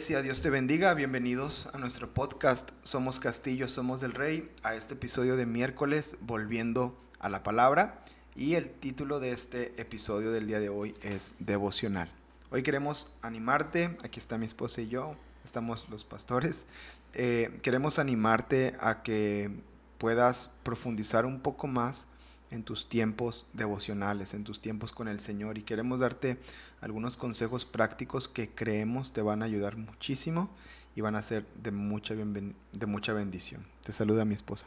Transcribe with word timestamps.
Iglesia, 0.00 0.22
Dios 0.22 0.40
te 0.40 0.48
bendiga, 0.48 0.94
bienvenidos 0.94 1.68
a 1.74 1.78
nuestro 1.78 2.14
podcast 2.14 2.70
Somos 2.82 3.20
Castillo, 3.20 3.68
Somos 3.68 4.00
del 4.00 4.14
Rey, 4.14 4.50
a 4.62 4.74
este 4.74 4.94
episodio 4.94 5.36
de 5.36 5.44
miércoles 5.44 6.16
Volviendo 6.22 6.98
a 7.18 7.28
la 7.28 7.42
Palabra 7.42 8.02
y 8.34 8.54
el 8.54 8.70
título 8.70 9.20
de 9.20 9.32
este 9.32 9.78
episodio 9.78 10.32
del 10.32 10.46
día 10.46 10.58
de 10.58 10.70
hoy 10.70 10.94
es 11.02 11.34
Devocional. 11.38 12.10
Hoy 12.50 12.62
queremos 12.62 13.12
animarte, 13.20 13.98
aquí 14.02 14.18
está 14.18 14.38
mi 14.38 14.46
esposa 14.46 14.80
y 14.80 14.88
yo, 14.88 15.16
estamos 15.44 15.86
los 15.90 16.04
pastores, 16.04 16.64
eh, 17.12 17.58
queremos 17.60 17.98
animarte 17.98 18.76
a 18.80 19.02
que 19.02 19.50
puedas 19.98 20.48
profundizar 20.62 21.26
un 21.26 21.40
poco 21.40 21.66
más 21.66 22.06
en 22.50 22.62
tus 22.62 22.88
tiempos 22.88 23.46
devocionales, 23.52 24.32
en 24.32 24.44
tus 24.44 24.62
tiempos 24.62 24.92
con 24.92 25.08
el 25.08 25.20
Señor 25.20 25.58
y 25.58 25.62
queremos 25.62 26.00
darte 26.00 26.38
algunos 26.80 27.16
consejos 27.16 27.64
prácticos 27.64 28.28
que 28.28 28.48
creemos 28.48 29.12
te 29.12 29.22
van 29.22 29.42
a 29.42 29.46
ayudar 29.46 29.76
muchísimo 29.76 30.50
y 30.96 31.00
van 31.00 31.14
a 31.14 31.22
ser 31.22 31.46
de 31.62 31.70
mucha, 31.70 32.14
de 32.14 32.86
mucha 32.86 33.12
bendición. 33.12 33.64
Te 33.84 33.92
saluda 33.92 34.24
mi 34.24 34.34
esposa. 34.34 34.66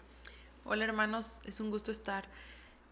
Hola 0.65 0.85
hermanos, 0.85 1.41
es 1.45 1.59
un 1.59 1.71
gusto 1.71 1.91
estar 1.91 2.25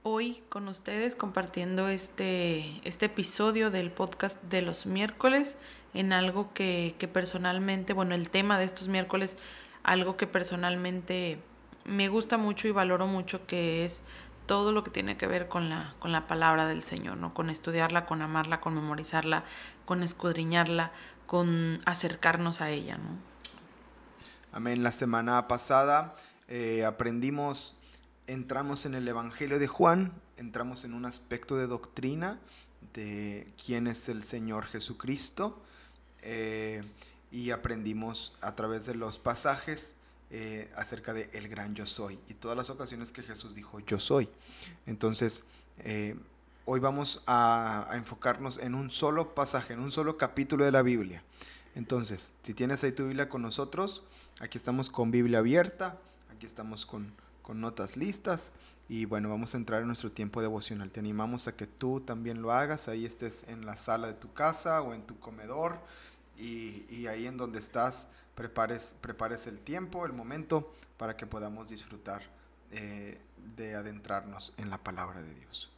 hoy 0.03 0.41
con 0.49 0.67
ustedes 0.67 1.15
compartiendo 1.15 1.87
este, 1.87 2.81
este 2.83 3.05
episodio 3.05 3.71
del 3.71 3.91
podcast 3.91 4.41
de 4.43 4.61
los 4.61 4.85
miércoles 4.85 5.55
en 5.93 6.11
algo 6.13 6.53
que, 6.53 6.95
que 6.97 7.07
personalmente, 7.07 7.93
bueno, 7.93 8.15
el 8.15 8.29
tema 8.29 8.57
de 8.57 8.65
estos 8.65 8.87
miércoles, 8.87 9.37
algo 9.83 10.17
que 10.17 10.27
personalmente 10.27 11.39
me 11.85 12.09
gusta 12.09 12.37
mucho 12.37 12.67
y 12.67 12.71
valoro 12.71 13.07
mucho, 13.07 13.45
que 13.45 13.85
es 13.85 14.01
todo 14.45 14.71
lo 14.71 14.83
que 14.83 14.91
tiene 14.91 15.17
que 15.17 15.27
ver 15.27 15.47
con 15.47 15.69
la, 15.69 15.95
con 15.99 16.11
la 16.11 16.27
palabra 16.27 16.65
del 16.67 16.83
Señor, 16.83 17.17
¿no? 17.17 17.33
Con 17.33 17.49
estudiarla, 17.49 18.05
con 18.05 18.21
amarla, 18.21 18.59
con 18.59 18.75
memorizarla, 18.75 19.43
con 19.85 20.03
escudriñarla, 20.03 20.91
con 21.25 21.79
acercarnos 21.85 22.61
a 22.61 22.69
ella, 22.69 22.97
¿no? 22.97 23.17
Amén. 24.51 24.83
La 24.83 24.91
semana 24.91 25.47
pasada 25.47 26.15
eh, 26.49 26.83
aprendimos, 26.83 27.77
entramos 28.27 28.85
en 28.85 28.95
el 28.95 29.07
Evangelio 29.07 29.59
de 29.59 29.67
Juan, 29.67 30.11
entramos 30.35 30.83
en 30.83 30.93
un 30.93 31.05
aspecto 31.05 31.55
de 31.55 31.67
doctrina 31.67 32.39
de 32.93 33.47
quién 33.63 33.87
es 33.87 34.09
el 34.09 34.23
Señor 34.23 34.65
Jesucristo 34.65 35.61
eh, 36.21 36.81
y 37.31 37.51
aprendimos 37.51 38.35
a 38.41 38.55
través 38.55 38.85
de 38.85 38.95
los 38.95 39.17
pasajes 39.17 39.95
eh, 40.33 40.71
acerca 40.77 41.13
de 41.13 41.29
el 41.33 41.49
gran 41.49 41.75
yo 41.75 41.85
soy 41.85 42.17
y 42.29 42.35
todas 42.35 42.55
las 42.55 42.69
ocasiones 42.69 43.11
que 43.11 43.21
Jesús 43.21 43.53
dijo 43.53 43.81
yo 43.81 43.99
soy. 43.99 44.29
Entonces, 44.85 45.43
eh, 45.79 46.15
hoy 46.63 46.79
vamos 46.79 47.21
a, 47.27 47.89
enfocarnos 47.95 48.57
en 48.57 48.73
un 48.73 48.91
solo 48.91 49.35
pasaje, 49.35 49.73
en 49.73 49.81
un 49.81 49.91
solo 49.91 50.17
capítulo 50.17 50.63
de 50.63 50.71
la 50.71 50.83
Biblia. 50.83 51.21
Entonces, 51.75 52.33
si 52.43 52.53
tienes 52.53 52.81
ahí 52.85 52.93
tu 52.93 53.07
Biblia 53.07 53.27
con 53.27 53.41
nosotros, 53.41 54.03
aquí 54.39 54.57
estamos 54.57 54.89
con 54.89 55.11
Biblia 55.11 55.39
abierta, 55.39 55.97
aquí 56.33 56.45
estamos 56.45 56.85
con, 56.85 57.11
con 57.41 57.59
notas 57.59 57.97
listas 57.97 58.51
y 58.87 59.03
bueno, 59.03 59.27
vamos 59.27 59.53
a 59.53 59.57
entrar 59.57 59.81
en 59.81 59.87
nuestro 59.87 60.13
tiempo 60.13 60.41
devocional. 60.41 60.91
Te 60.91 61.01
animamos 61.01 61.49
a 61.49 61.57
que 61.57 61.67
tú 61.67 61.99
también 61.99 62.41
lo 62.41 62.53
hagas, 62.53 62.87
ahí 62.87 63.05
estés 63.05 63.43
en 63.49 63.65
la 63.65 63.75
sala 63.75 64.07
de 64.07 64.13
tu 64.13 64.31
casa 64.31 64.81
o 64.81 64.93
en 64.93 65.01
tu 65.01 65.19
comedor 65.19 65.77
y, 66.37 66.85
y 66.89 67.07
ahí 67.07 67.27
en 67.27 67.35
donde 67.35 67.59
estás 67.59 68.07
prepares, 68.35 68.95
prepares 69.01 69.47
el 69.47 69.59
tiempo, 69.59 70.05
el 70.05 70.13
momento, 70.13 70.73
para 70.97 71.17
que 71.17 71.25
podamos 71.25 71.67
disfrutar 71.67 72.21
eh, 72.71 73.19
de 73.55 73.75
adentrarnos 73.75 74.53
en 74.57 74.69
la 74.69 74.77
palabra 74.77 75.21
de 75.21 75.33
Dios. 75.33 75.71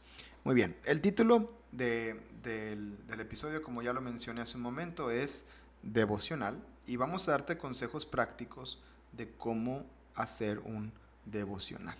Muy 0.44 0.54
bien, 0.54 0.76
el 0.84 1.00
título 1.00 1.52
del, 1.72 2.20
del 2.42 3.20
episodio, 3.20 3.62
como 3.62 3.82
ya 3.82 3.92
lo 3.92 4.00
mencioné 4.00 4.42
hace 4.42 4.56
un 4.56 4.62
momento, 4.62 5.10
es 5.10 5.44
devocional 5.82 6.62
y 6.86 6.96
vamos 6.96 7.28
a 7.28 7.32
darte 7.32 7.56
consejos 7.56 8.06
prácticos 8.06 8.82
de 9.12 9.30
cómo 9.32 9.86
hacer 10.14 10.58
un 10.60 10.92
devocional. 11.24 11.96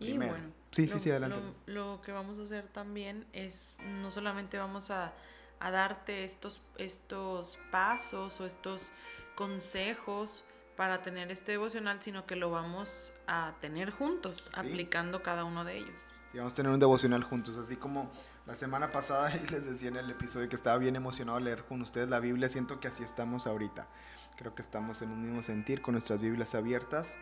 Y 0.00 0.16
bueno, 0.16 0.52
sí, 0.70 0.88
sí, 0.88 1.00
sí, 1.00 1.10
adelante. 1.10 1.38
Lo, 1.66 2.00
que 2.02 2.12
vamos 2.12 2.38
a 2.38 2.42
hacer 2.42 2.66
también 2.68 3.26
es, 3.32 3.78
no 3.84 4.10
solamente 4.10 4.58
vamos 4.58 4.90
a, 4.90 5.12
a 5.60 5.70
darte 5.70 6.24
estos, 6.24 6.60
estos 6.76 7.58
pasos 7.70 8.40
o 8.40 8.46
estos 8.46 8.92
consejos 9.34 10.44
para 10.76 11.02
tener 11.02 11.30
este 11.30 11.52
devocional, 11.52 12.02
sino 12.02 12.26
que 12.26 12.36
lo 12.36 12.50
vamos 12.50 13.12
a 13.26 13.54
tener 13.60 13.90
juntos, 13.90 14.50
aplicando 14.54 15.22
cada 15.22 15.44
uno 15.44 15.64
de 15.64 15.78
ellos. 15.78 16.10
Sí, 16.32 16.38
vamos 16.38 16.52
a 16.52 16.56
tener 16.56 16.72
un 16.72 16.80
devocional 16.80 17.22
juntos, 17.22 17.56
así 17.58 17.76
como 17.76 18.10
la 18.46 18.56
semana 18.56 18.90
pasada 18.90 19.30
les 19.50 19.64
decía 19.64 19.88
en 19.88 19.96
el 19.96 20.10
episodio 20.10 20.48
que 20.48 20.56
estaba 20.56 20.78
bien 20.78 20.96
emocionado 20.96 21.38
leer 21.40 21.64
con 21.64 21.80
ustedes 21.80 22.08
la 22.08 22.20
Biblia, 22.20 22.48
siento 22.48 22.80
que 22.80 22.88
así 22.88 23.04
estamos 23.04 23.46
ahorita. 23.46 23.88
Creo 24.36 24.54
que 24.54 24.62
estamos 24.62 25.00
en 25.02 25.10
un 25.10 25.22
mismo 25.22 25.42
sentir 25.42 25.80
con 25.80 25.92
nuestras 25.92 26.20
Biblias 26.20 26.56
abiertas 26.56 27.16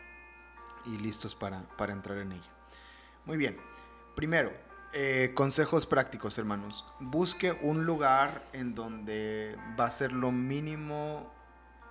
y 0.87 0.97
listos 0.97 1.34
para, 1.34 1.69
para 1.77 1.93
entrar 1.93 2.19
en 2.19 2.33
ella. 2.33 2.51
Muy 3.27 3.37
bien, 3.37 3.59
primero, 4.17 4.51
eh, 4.95 5.33
consejos 5.34 5.87
prácticos, 5.87 6.39
hermanos. 6.39 6.84
Busque 7.01 7.53
un 7.62 7.84
lugar 7.84 8.47
en 8.53 8.75
donde 8.75 9.56
va 9.78 9.87
a 9.87 9.91
ser 9.91 10.12
lo 10.12 10.33
mínimo 10.33 11.31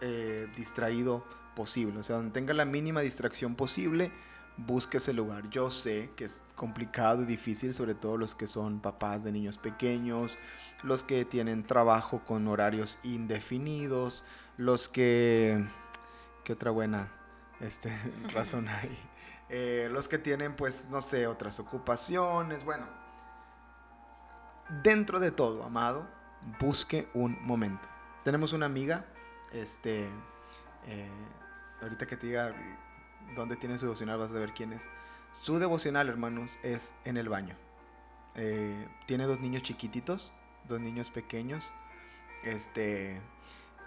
eh, 0.02 0.48
distraído 0.56 1.24
posible. 1.56 2.00
O 2.00 2.04
sea, 2.04 2.18
donde 2.18 2.32
tenga 2.32 2.54
la 2.54 2.66
mínima 2.66 3.02
distracción 3.02 3.56
posible, 3.56 4.12
busque 4.58 4.98
ese 4.98 5.14
lugar. 5.14 5.50
Yo 5.50 5.72
sé 5.72 6.12
que 6.16 6.26
es 6.26 6.44
complicado 6.56 7.24
y 7.24 7.26
difícil, 7.26 7.74
sobre 7.74 7.96
todo 7.96 8.18
los 8.18 8.36
que 8.36 8.48
son 8.48 8.80
papás 8.80 9.24
de 9.24 9.32
niños 9.32 9.58
pequeños, 9.58 10.38
los 10.84 11.04
que 11.04 11.26
tienen 11.26 11.64
trabajo 11.64 12.22
con 12.26 12.48
horarios 12.48 13.00
indefinidos, 13.04 14.24
los 14.58 14.88
que... 14.88 15.66
¿Qué 16.44 16.54
otra 16.54 16.72
buena 16.72 17.12
este, 17.60 17.96
razón 18.34 18.68
hay? 18.70 18.98
Eh, 19.50 19.90
los 19.92 20.08
que 20.08 20.18
tienen, 20.18 20.56
pues, 20.56 20.88
no 20.90 21.02
sé, 21.02 21.28
otras 21.28 21.60
ocupaciones. 21.60 22.64
Bueno, 22.64 22.88
dentro 24.82 25.20
de 25.20 25.32
todo, 25.32 25.64
amado, 25.64 26.08
busque 26.60 27.10
un 27.14 27.38
momento. 27.46 27.88
Tenemos 28.24 28.54
una 28.54 28.66
amiga 28.66 29.06
este, 29.54 30.08
eh, 30.88 31.10
ahorita 31.82 32.06
que 32.06 32.18
te 32.18 32.28
diga 32.28 32.56
dónde 33.36 33.56
tiene 33.56 33.78
su 33.78 33.86
devocional, 33.86 34.20
vas 34.20 34.32
a 34.32 34.36
ver 34.36 34.54
quién 34.54 34.74
es. 34.74 34.90
Su 35.32 35.60
devocional, 35.60 36.10
hermanos, 36.10 36.58
es 36.64 36.94
en 37.06 37.18
el 37.18 37.30
baño. 37.30 37.56
Eh, 38.36 38.88
tiene 39.08 39.26
dos 39.26 39.40
niños 39.40 39.64
chiquititos, 39.64 40.34
dos 40.68 40.80
niños 40.80 41.10
pequeños. 41.10 41.72
Este, 42.44 43.22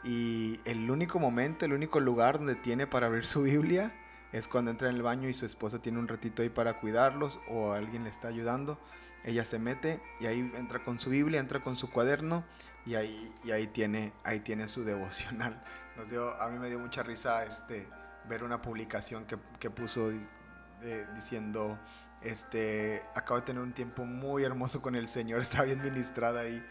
y 0.05 0.61
el 0.65 0.91
único 0.91 1.19
momento, 1.19 1.65
el 1.65 1.73
único 1.73 2.01
lugar 2.01 2.39
donde 2.39 2.55
tiene 2.55 2.87
para 2.87 3.07
abrir 3.07 3.27
su 3.27 3.43
Biblia 3.43 3.93
es 4.33 4.49
cuando 4.49 4.71
entra 4.71 4.89
en 4.89 4.97
el 4.97 5.03
baño 5.03 5.29
y 5.29 5.35
su 5.35 5.47
esposa 5.47 5.81
tiene 5.81 5.99
un 5.99 6.09
ratito 6.09 6.43
ahí 6.43 6.49
para 6.49 6.81
cuidarlos 6.81 7.39
o 7.49 7.73
alguien 7.73 8.05
le 8.05 8.11
está 8.11 8.29
ayudando. 8.29 8.79
Ella 9.25 9.45
se 9.45 9.59
mete 9.59 10.03
y 10.21 10.27
ahí 10.27 10.53
entra 10.57 10.83
con 10.83 11.01
su 11.01 11.11
Biblia, 11.11 11.41
entra 11.41 11.61
con 11.61 11.77
su 11.77 11.91
cuaderno 11.91 12.45
y 12.87 12.95
ahí, 12.95 13.35
y 13.45 13.51
ahí, 13.51 13.67
tiene, 13.67 14.13
ahí 14.25 14.41
tiene 14.41 14.69
su 14.69 14.85
devocional. 14.85 15.63
Nos 15.97 16.11
dio, 16.11 16.41
a 16.41 16.49
mí 16.49 16.59
me 16.59 16.69
dio 16.69 16.79
mucha 16.79 17.03
risa 17.03 17.45
este, 17.45 17.89
ver 18.29 18.43
una 18.43 18.61
publicación 18.61 19.25
que, 19.27 19.39
que 19.59 19.71
puso 19.71 20.11
diciendo, 21.15 21.79
este, 22.21 23.03
acabo 23.15 23.41
de 23.41 23.47
tener 23.47 23.63
un 23.63 23.73
tiempo 23.73 24.05
muy 24.05 24.45
hermoso 24.45 24.83
con 24.83 24.97
el 24.97 25.09
Señor, 25.09 25.41
está 25.43 25.63
bien 25.63 25.83
ministrada 25.83 26.41
ahí 26.41 26.65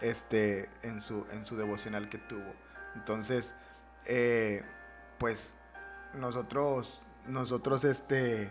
este, 0.00 0.70
en, 0.82 1.00
su, 1.00 1.26
en 1.32 1.44
su 1.44 1.56
devocional 1.56 2.08
que 2.08 2.18
tuvo. 2.18 2.54
Entonces, 2.94 3.54
eh, 4.06 4.64
pues 5.18 5.56
nosotros, 6.14 7.06
nosotros 7.26 7.84
este, 7.84 8.50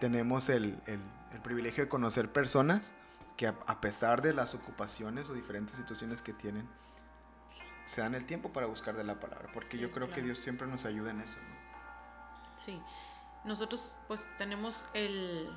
tenemos 0.00 0.48
el, 0.48 0.80
el 0.86 1.40
privilegio 1.42 1.84
de 1.84 1.88
conocer 1.88 2.32
personas 2.32 2.92
que 3.36 3.46
a, 3.46 3.80
pesar 3.80 4.22
de 4.22 4.32
las 4.32 4.54
ocupaciones 4.54 5.28
o 5.28 5.34
diferentes 5.34 5.76
situaciones 5.76 6.22
que 6.22 6.32
tienen, 6.32 6.68
se 7.84 8.00
dan 8.00 8.14
el 8.14 8.26
tiempo 8.26 8.52
para 8.52 8.66
buscar 8.66 8.96
de 8.96 9.04
la 9.04 9.20
palabra, 9.20 9.50
porque 9.52 9.78
yo 9.78 9.92
creo 9.92 10.10
que 10.10 10.22
Dios 10.22 10.38
siempre 10.38 10.66
nos 10.66 10.84
ayuda 10.84 11.10
en 11.10 11.20
eso. 11.20 11.38
Sí, 12.56 12.80
nosotros 13.44 13.94
pues 14.08 14.24
tenemos 14.38 14.88
el, 14.94 15.48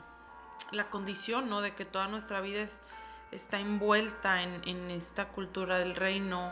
la 0.72 0.90
condición, 0.90 1.50
¿no? 1.50 1.62
De 1.62 1.74
que 1.74 1.86
toda 1.86 2.08
nuestra 2.08 2.42
vida 2.42 2.68
está 3.32 3.60
envuelta 3.60 4.44
en, 4.44 4.62
en 4.68 4.92
esta 4.92 5.30
cultura 5.30 5.80
del 5.80 5.96
reino, 5.96 6.52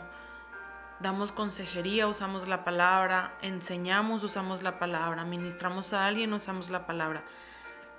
damos 1.00 1.30
consejería, 1.32 2.08
usamos 2.08 2.48
la 2.48 2.64
palabra, 2.64 3.36
enseñamos, 3.42 4.24
usamos 4.24 4.62
la 4.62 4.78
palabra, 4.78 5.24
ministramos 5.24 5.92
a 5.92 6.06
alguien, 6.06 6.32
usamos 6.32 6.70
la 6.70 6.86
palabra. 6.86 7.22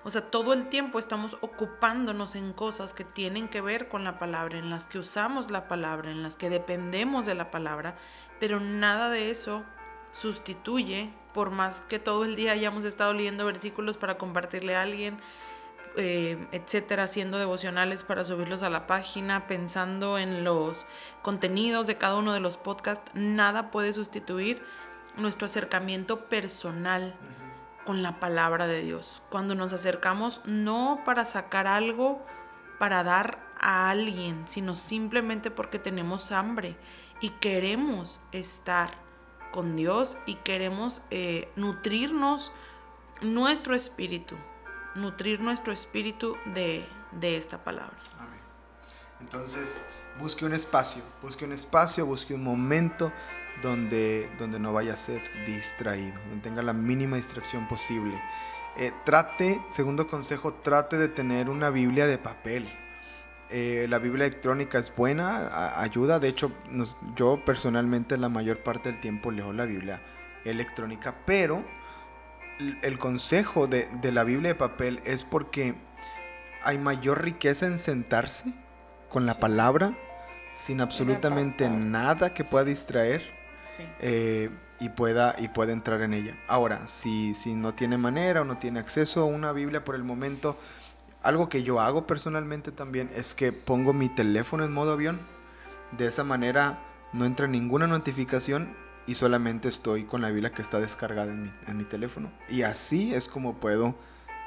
O 0.04 0.10
sea, 0.10 0.22
todo 0.22 0.54
el 0.54 0.70
tiempo 0.70 0.98
estamos 0.98 1.38
ocupándonos 1.42 2.36
en 2.36 2.54
cosas 2.54 2.94
que 2.94 3.04
tienen 3.04 3.50
que 3.50 3.60
ver 3.60 3.90
con 3.90 4.04
la 4.04 4.18
palabra, 4.18 4.58
en 4.58 4.70
las 4.70 4.88
que 4.88 4.98
usamos 4.98 5.52
la 5.52 5.68
palabra, 5.68 6.10
en 6.10 6.24
las 6.24 6.36
que 6.36 6.50
dependemos 6.50 7.26
de 7.26 7.36
la 7.36 7.52
palabra, 7.52 7.98
pero 8.40 8.60
nada 8.62 9.10
de 9.10 9.30
eso 9.30 9.64
sustituye, 10.12 11.10
por 11.34 11.52
más 11.52 11.82
que 11.82 12.00
todo 12.00 12.24
el 12.24 12.36
día 12.36 12.54
hayamos 12.54 12.86
estado 12.86 13.14
leyendo 13.14 13.46
versículos 13.46 13.98
para 13.98 14.18
compartirle 14.18 14.76
a 14.76 14.84
alguien, 14.84 15.20
eh, 15.98 16.48
etcétera, 16.54 17.04
haciendo 17.04 17.38
devocionales 17.38 18.04
para 18.04 18.24
subirlos 18.24 18.64
a 18.64 18.70
la 18.70 18.88
página, 18.88 19.48
pensando 19.48 20.18
en 20.18 20.46
los 20.46 20.88
contenidos 21.22 21.86
de 21.88 21.98
cada 21.98 22.16
uno 22.16 22.34
de 22.34 22.40
los 22.40 22.56
podcasts, 22.56 23.12
nada 23.14 23.70
puede 23.70 23.92
sustituir 23.92 24.64
nuestro 25.18 25.48
acercamiento 25.48 26.26
personal 26.26 27.16
con 27.86 28.04
la 28.04 28.20
palabra 28.20 28.68
de 28.68 28.82
Dios. 28.82 29.22
Cuando 29.30 29.56
nos 29.56 29.74
acercamos 29.74 30.42
no 30.46 31.02
para 31.06 31.26
sacar 31.26 31.68
algo, 31.68 32.26
para 32.78 33.04
dar 33.04 33.40
a 33.60 33.90
alguien, 33.90 34.46
sino 34.48 34.76
simplemente 34.76 35.52
porque 35.52 35.80
tenemos 35.80 36.32
hambre 36.32 36.78
y 37.22 37.30
queremos 37.32 38.20
estar 38.32 38.98
con 39.52 39.76
Dios 39.76 40.18
y 40.26 40.36
queremos 40.36 41.02
eh, 41.12 41.52
nutrirnos 41.56 42.52
nuestro 43.22 43.76
espíritu, 43.76 44.36
nutrir 44.96 45.42
nuestro 45.42 45.74
espíritu 45.74 46.38
de, 46.54 46.86
esta 47.22 47.64
palabra. 47.64 47.98
Entonces, 49.20 49.82
busque 50.20 50.46
un 50.46 50.54
espacio, 50.54 51.04
busque 51.22 51.46
un 51.46 51.52
espacio, 51.52 52.06
busque 52.06 52.34
un 52.34 52.44
momento 52.44 53.12
donde, 53.62 54.30
donde 54.38 54.60
no 54.60 54.74
vaya 54.74 54.94
a 54.94 54.98
ser 54.98 55.22
distraído, 55.46 56.20
donde 56.30 56.42
tenga 56.42 56.62
la 56.62 56.74
mínima 56.74 57.18
distracción 57.18 57.68
posible. 57.68 58.20
Eh, 58.78 58.94
trate, 59.04 59.62
segundo 59.68 60.08
consejo, 60.08 60.54
trate 60.54 60.98
de 60.98 61.10
tener 61.10 61.50
una 61.50 61.70
Biblia 61.70 62.08
de 62.08 62.18
papel. 62.18 62.70
Eh, 63.50 63.88
la 63.90 64.00
Biblia 64.00 64.26
electrónica 64.26 64.78
es 64.78 64.96
buena, 64.96 65.80
ayuda. 65.82 66.20
De 66.20 66.28
hecho, 66.28 66.52
yo 67.16 67.44
personalmente 67.44 68.18
la 68.18 68.30
mayor 68.30 68.64
parte 68.64 68.92
del 68.92 69.02
tiempo 69.02 69.32
leo 69.32 69.52
la 69.52 69.66
Biblia 69.66 70.02
electrónica, 70.46 71.16
pero 71.26 71.66
el 72.82 72.98
consejo 73.00 73.68
de, 73.68 73.90
la 74.12 74.24
Biblia 74.24 74.50
de 74.50 74.56
papel 74.56 75.02
es 75.06 75.24
porque 75.24 75.76
hay 76.64 76.78
mayor 76.78 77.24
riqueza 77.24 77.66
en 77.66 77.78
sentarse 77.78 78.54
con 79.10 79.26
la 79.26 79.40
palabra 79.40 79.98
sin 80.54 80.82
absolutamente 80.82 81.70
nada 81.70 82.34
que 82.34 82.44
pueda 82.44 82.66
distraer 82.66 83.39
eh, 84.00 84.50
y, 84.80 84.90
pueda, 84.90 85.36
y 85.38 85.50
pueda 85.50 85.74
entrar 85.74 86.02
en 86.02 86.14
ella. 86.14 86.38
Ahora, 86.48 86.88
si, 86.88 87.34
si 87.34 87.54
no 87.54 87.74
tiene 87.74 87.98
manera 87.98 88.42
o 88.42 88.46
no 88.46 88.58
tiene 88.58 88.80
acceso 88.80 89.22
a 89.22 89.26
una 89.26 89.52
Biblia 89.52 89.84
por 89.84 89.96
el 89.96 90.04
momento, 90.04 90.58
algo 91.22 91.50
que 91.50 91.64
yo 91.64 91.82
hago 91.82 92.08
personalmente 92.08 92.72
también 92.72 93.10
es 93.16 93.34
que 93.34 93.52
pongo 93.52 93.94
mi 93.94 94.10
teléfono 94.10 94.64
en 94.64 94.72
modo 94.72 94.94
avión. 94.94 95.20
De 95.92 96.08
esa 96.08 96.24
manera 96.24 96.80
no 97.14 97.26
entra 97.26 97.48
ninguna 97.48 97.88
notificación 97.88 98.76
y 99.06 99.16
solamente 99.16 99.68
estoy 99.70 100.04
con 100.04 100.22
la 100.22 100.30
Biblia 100.30 100.52
que 100.52 100.62
está 100.62 100.80
descargada 100.80 101.32
en 101.32 101.78
mi, 101.78 101.84
teléfono. 101.84 102.32
Y 102.48 102.62
así 102.62 103.14
es 103.14 103.28
como 103.28 103.56
puedo 103.56 103.96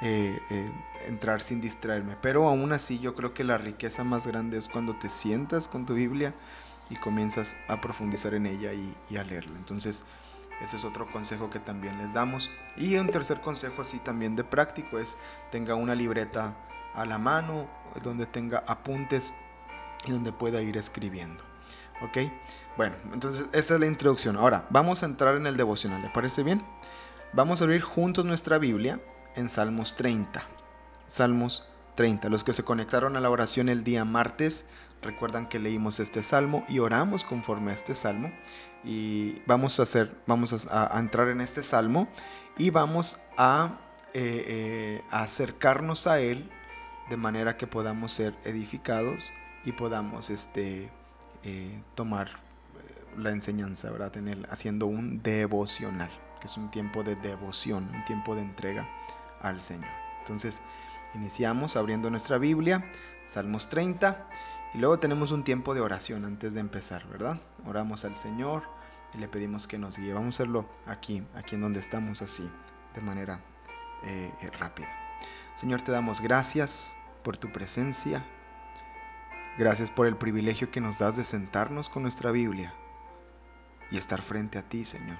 eh, 0.01 0.39
eh, 0.49 0.71
entrar 1.07 1.41
sin 1.41 1.59
distraerme. 1.59 2.15
Pero 2.21 2.47
aún 2.47 2.71
así 2.71 2.99
yo 2.99 3.13
creo 3.13 3.33
que 3.33 3.43
la 3.43 3.57
riqueza 3.57 4.03
más 4.03 4.25
grande 4.25 4.57
es 4.57 4.69
cuando 4.69 4.95
te 4.95 5.09
sientas 5.09 5.67
con 5.67 5.85
tu 5.85 5.93
Biblia 5.95 6.33
y 6.89 6.95
comienzas 6.95 7.55
a 7.67 7.81
profundizar 7.81 8.33
en 8.33 8.45
ella 8.45 8.71
y, 8.73 9.17
a 9.17 9.23
leerla. 9.23 9.57
Entonces, 9.57 10.05
ese 10.61 10.77
es 10.77 10.85
otro 10.85 11.11
consejo 11.11 11.49
que 11.49 11.59
también 11.59 11.97
les 11.97 12.13
damos. 12.13 12.49
Y 12.77 12.95
un 12.97 13.09
tercer 13.09 13.41
consejo 13.41 13.81
así 13.81 13.99
también 13.99 14.35
de 14.35 14.43
práctico 14.43 14.99
es 14.99 15.15
tenga 15.51 15.75
una 15.75 15.95
libreta 15.95 16.55
a 16.93 17.05
la 17.05 17.17
mano 17.17 17.67
donde 18.03 18.25
tenga 18.25 18.63
apuntes 18.67 19.33
y 20.05 20.11
donde 20.11 20.31
pueda 20.31 20.61
ir 20.61 20.77
escribiendo. 20.77 21.43
¿Ok? 22.01 22.17
Bueno, 22.75 22.95
entonces 23.13 23.45
esta 23.53 23.75
es 23.75 23.79
la 23.79 23.85
introducción. 23.85 24.35
Ahora, 24.35 24.65
vamos 24.69 25.03
a 25.03 25.05
entrar 25.05 25.35
en 25.35 25.47
el 25.47 25.57
devocional. 25.57 26.01
¿Le 26.01 26.09
parece 26.09 26.43
bien? 26.43 26.65
Vamos 27.33 27.61
a 27.61 27.63
abrir 27.63 27.81
juntos 27.81 28.25
nuestra 28.25 28.57
Biblia 28.57 28.99
en 29.35 29.49
Salmos 29.49 29.95
30. 29.95 30.43
Salmos 31.07 31.67
30. 31.95 32.29
Los 32.29 32.43
que 32.43 32.53
se 32.53 32.63
conectaron 32.63 33.15
a 33.15 33.19
la 33.19 33.29
oración 33.29 33.69
el 33.69 33.83
día 33.83 34.05
martes, 34.05 34.65
recuerdan 35.03 35.47
que 35.47 35.59
leímos 35.59 35.99
este 35.99 36.23
salmo 36.23 36.65
y 36.67 36.79
oramos 36.79 37.23
conforme 37.23 37.71
a 37.71 37.75
este 37.75 37.95
salmo 37.95 38.31
y 38.83 39.41
vamos 39.45 39.79
a 39.79 39.83
hacer, 39.83 40.15
vamos 40.27 40.67
a, 40.69 40.99
entrar 40.99 41.29
en 41.29 41.41
este 41.41 41.63
salmo 41.63 42.07
y 42.57 42.69
vamos 42.69 43.19
a, 43.37 43.77
eh, 44.13 44.45
eh, 44.47 45.01
acercarnos 45.11 46.07
a 46.07 46.19
él 46.19 46.49
de 47.09 47.17
manera 47.17 47.57
que 47.57 47.67
podamos 47.67 48.11
ser 48.11 48.35
edificados 48.43 49.31
y 49.65 49.71
podamos 49.71 50.29
este, 50.29 50.89
eh, 51.43 51.81
tomar 51.95 52.29
la 53.17 53.31
enseñanza, 53.31 53.91
¿verdad? 53.91 54.15
En 54.17 54.27
él, 54.27 54.47
haciendo 54.49 54.87
un 54.87 55.21
devocional, 55.21 56.11
que 56.39 56.47
es 56.47 56.57
un 56.57 56.71
tiempo 56.71 57.03
de 57.03 57.15
devoción, 57.15 57.89
un 57.93 58.05
tiempo 58.05 58.35
de 58.35 58.41
entrega 58.41 58.87
al 59.41 59.61
Señor. 59.61 59.89
Entonces, 60.19 60.61
iniciamos 61.13 61.75
abriendo 61.75 62.09
nuestra 62.09 62.37
Biblia, 62.37 62.85
Salmos 63.25 63.69
30, 63.69 64.27
y 64.73 64.79
luego 64.79 64.97
tenemos 64.97 65.31
un 65.31 65.43
tiempo 65.43 65.75
de 65.75 65.81
oración 65.81 66.25
antes 66.25 66.55
de 66.55 66.59
empezar, 66.59 67.07
¿verdad? 67.07 67.39
Oramos 67.65 68.05
al 68.05 68.15
Señor 68.15 68.63
y 69.13 69.19
le 69.19 69.27
pedimos 69.27 69.67
que 69.67 69.77
nos 69.77 69.97
guíe. 69.97 70.13
Vamos 70.13 70.35
a 70.35 70.43
hacerlo 70.43 70.67
aquí, 70.87 71.23
aquí 71.35 71.55
en 71.55 71.61
donde 71.61 71.79
estamos 71.79 72.23
así, 72.23 72.49
de 72.95 73.01
manera 73.01 73.39
eh, 74.03 74.31
rápida. 74.59 74.89
Señor, 75.55 75.83
te 75.83 75.91
damos 75.91 76.21
gracias 76.21 76.95
por 77.23 77.37
tu 77.37 77.51
presencia. 77.51 78.25
Gracias 79.59 79.91
por 79.91 80.07
el 80.07 80.17
privilegio 80.17 80.71
que 80.71 80.81
nos 80.81 80.97
das 80.97 81.15
de 81.17 81.25
sentarnos 81.25 81.87
con 81.87 82.01
nuestra 82.01 82.31
Biblia 82.31 82.73
y 83.91 83.97
estar 83.97 84.23
frente 84.23 84.57
a 84.57 84.67
ti, 84.67 84.83
Señor, 84.85 85.17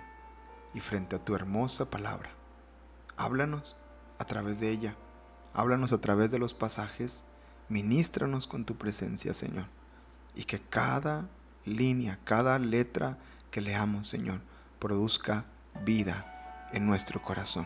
y 0.74 0.80
frente 0.80 1.16
a 1.16 1.24
tu 1.24 1.36
hermosa 1.36 1.92
palabra. 1.92 2.32
Háblanos 3.16 3.80
a 4.18 4.26
través 4.26 4.60
de 4.60 4.72
ella. 4.72 4.96
Háblanos 5.54 5.94
a 5.94 6.02
través 6.02 6.32
de 6.32 6.40
los 6.40 6.56
pasajes 6.56 7.24
Ministranos 7.74 8.46
con 8.46 8.66
tu 8.66 8.76
presencia, 8.76 9.34
Señor. 9.34 9.66
Y 10.36 10.44
que 10.44 10.60
cada 10.60 11.28
línea, 11.66 12.20
cada 12.24 12.60
letra 12.60 13.18
que 13.50 13.62
leamos, 13.62 14.08
Señor, 14.08 14.42
produzca 14.78 15.46
vida 15.84 16.70
en 16.72 16.86
nuestro 16.86 17.24
corazón. 17.24 17.66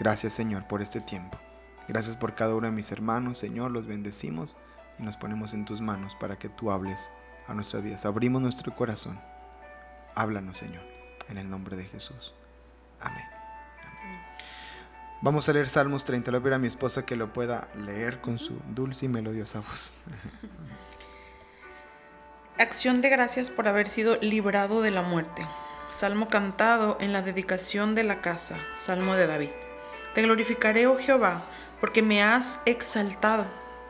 Gracias, 0.00 0.32
Señor, 0.32 0.66
por 0.66 0.82
este 0.82 1.00
tiempo. 1.00 1.38
Gracias 1.86 2.16
por 2.16 2.34
cada 2.34 2.56
uno 2.56 2.66
de 2.66 2.72
mis 2.72 2.90
hermanos, 2.90 3.38
Señor. 3.38 3.70
Los 3.70 3.86
bendecimos 3.86 4.56
y 4.98 5.04
nos 5.04 5.16
ponemos 5.16 5.54
en 5.54 5.64
tus 5.64 5.80
manos 5.80 6.16
para 6.16 6.36
que 6.36 6.48
tú 6.48 6.72
hables 6.72 7.08
a 7.46 7.54
nuestras 7.54 7.84
vidas. 7.84 8.06
Abrimos 8.06 8.42
nuestro 8.42 8.74
corazón. 8.74 9.20
Háblanos, 10.16 10.58
Señor, 10.58 10.82
en 11.28 11.38
el 11.38 11.48
nombre 11.48 11.76
de 11.76 11.84
Jesús. 11.84 12.34
Amén. 13.00 13.33
Vamos 15.24 15.48
a 15.48 15.54
leer 15.54 15.70
Salmos 15.70 16.04
30. 16.04 16.30
Le 16.32 16.38
voy 16.38 16.52
a 16.52 16.56
a 16.56 16.58
mi 16.58 16.66
esposa 16.66 17.06
que 17.06 17.16
lo 17.16 17.32
pueda 17.32 17.68
leer 17.86 18.20
con 18.20 18.38
su 18.38 18.60
dulce 18.74 19.06
y 19.06 19.08
melodiosa 19.08 19.60
voz. 19.60 19.94
Acción 22.58 23.00
de 23.00 23.08
gracias 23.08 23.48
por 23.48 23.66
haber 23.66 23.88
sido 23.88 24.16
librado 24.16 24.82
de 24.82 24.90
la 24.90 25.00
muerte. 25.00 25.46
Salmo 25.90 26.28
cantado 26.28 26.98
en 27.00 27.14
la 27.14 27.22
dedicación 27.22 27.94
de 27.94 28.04
la 28.04 28.20
casa. 28.20 28.58
Salmo 28.74 29.16
de 29.16 29.26
David. 29.26 29.48
Te 30.14 30.20
glorificaré, 30.20 30.86
oh 30.86 30.98
Jehová, 30.98 31.46
porque 31.80 32.02
me 32.02 32.22
has 32.22 32.60
exaltado 32.66 33.46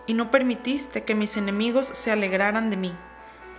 y 0.06 0.14
no 0.14 0.30
permitiste 0.30 1.02
que 1.02 1.16
mis 1.16 1.36
enemigos 1.36 1.88
se 1.88 2.12
alegraran 2.12 2.70
de 2.70 2.76
mí. 2.76 2.96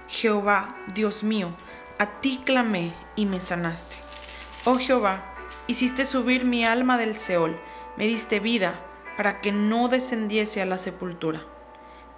Jehová, 0.07 0.69
Dios 0.93 1.23
mío, 1.23 1.53
a 1.99 2.21
ti 2.21 2.41
clamé 2.45 2.93
y 3.17 3.25
me 3.25 3.41
sanaste. 3.41 3.97
Oh 4.63 4.75
Jehová, 4.75 5.34
Hiciste 5.67 6.05
subir 6.05 6.45
mi 6.45 6.63
alma 6.63 6.95
del 6.95 7.17
Seol, 7.17 7.59
me 7.97 8.05
diste 8.05 8.39
vida 8.39 8.79
para 9.17 9.41
que 9.41 9.51
no 9.51 9.87
descendiese 9.87 10.61
a 10.61 10.65
la 10.67 10.77
sepultura. 10.77 11.41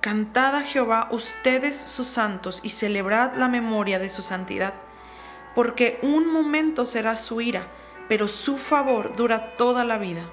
Cantad 0.01 0.53
a 0.53 0.63
Jehová 0.63 1.07
ustedes 1.11 1.77
sus 1.77 2.09
santos 2.09 2.59
y 2.63 2.71
celebrad 2.71 3.35
la 3.37 3.47
memoria 3.47 3.99
de 3.99 4.09
su 4.09 4.21
santidad, 4.21 4.73
porque 5.55 5.97
un 6.01 6.29
momento 6.29 6.85
será 6.85 7.15
su 7.15 7.39
ira, 7.39 7.67
pero 8.09 8.27
su 8.27 8.57
favor 8.57 9.15
dura 9.15 9.55
toda 9.55 9.85
la 9.85 9.97
vida. 9.97 10.29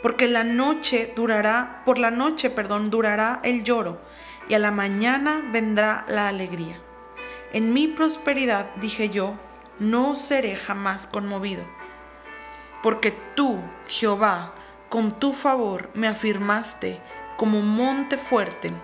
Porque 0.00 0.28
la 0.28 0.44
noche 0.44 1.12
durará, 1.16 1.82
por 1.84 1.98
la 1.98 2.12
noche, 2.12 2.50
perdón, 2.50 2.88
durará 2.88 3.40
el 3.42 3.64
lloro, 3.64 3.98
y 4.48 4.54
a 4.54 4.60
la 4.60 4.70
mañana 4.70 5.42
vendrá 5.50 6.04
la 6.06 6.28
alegría. 6.28 6.80
En 7.52 7.72
mi 7.72 7.88
prosperidad 7.88 8.76
dije 8.76 9.10
yo, 9.10 9.34
no 9.80 10.14
seré 10.14 10.54
jamás 10.54 11.08
conmovido 11.08 11.64
porque 12.84 13.12
tú, 13.34 13.62
Jehová, 13.86 14.52
con 14.90 15.18
tu 15.18 15.32
favor 15.32 15.88
me 15.94 16.06
afirmaste 16.06 17.00
como 17.38 17.62
monte 17.62 18.18
fuerte. 18.18 18.74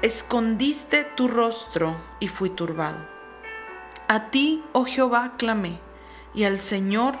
Escondiste 0.00 1.04
tu 1.04 1.28
rostro 1.28 1.94
y 2.18 2.28
fui 2.28 2.48
turbado. 2.48 3.06
A 4.08 4.30
ti, 4.30 4.64
oh 4.72 4.86
Jehová, 4.86 5.34
clamé, 5.36 5.80
y 6.32 6.44
al 6.44 6.62
Señor, 6.62 7.18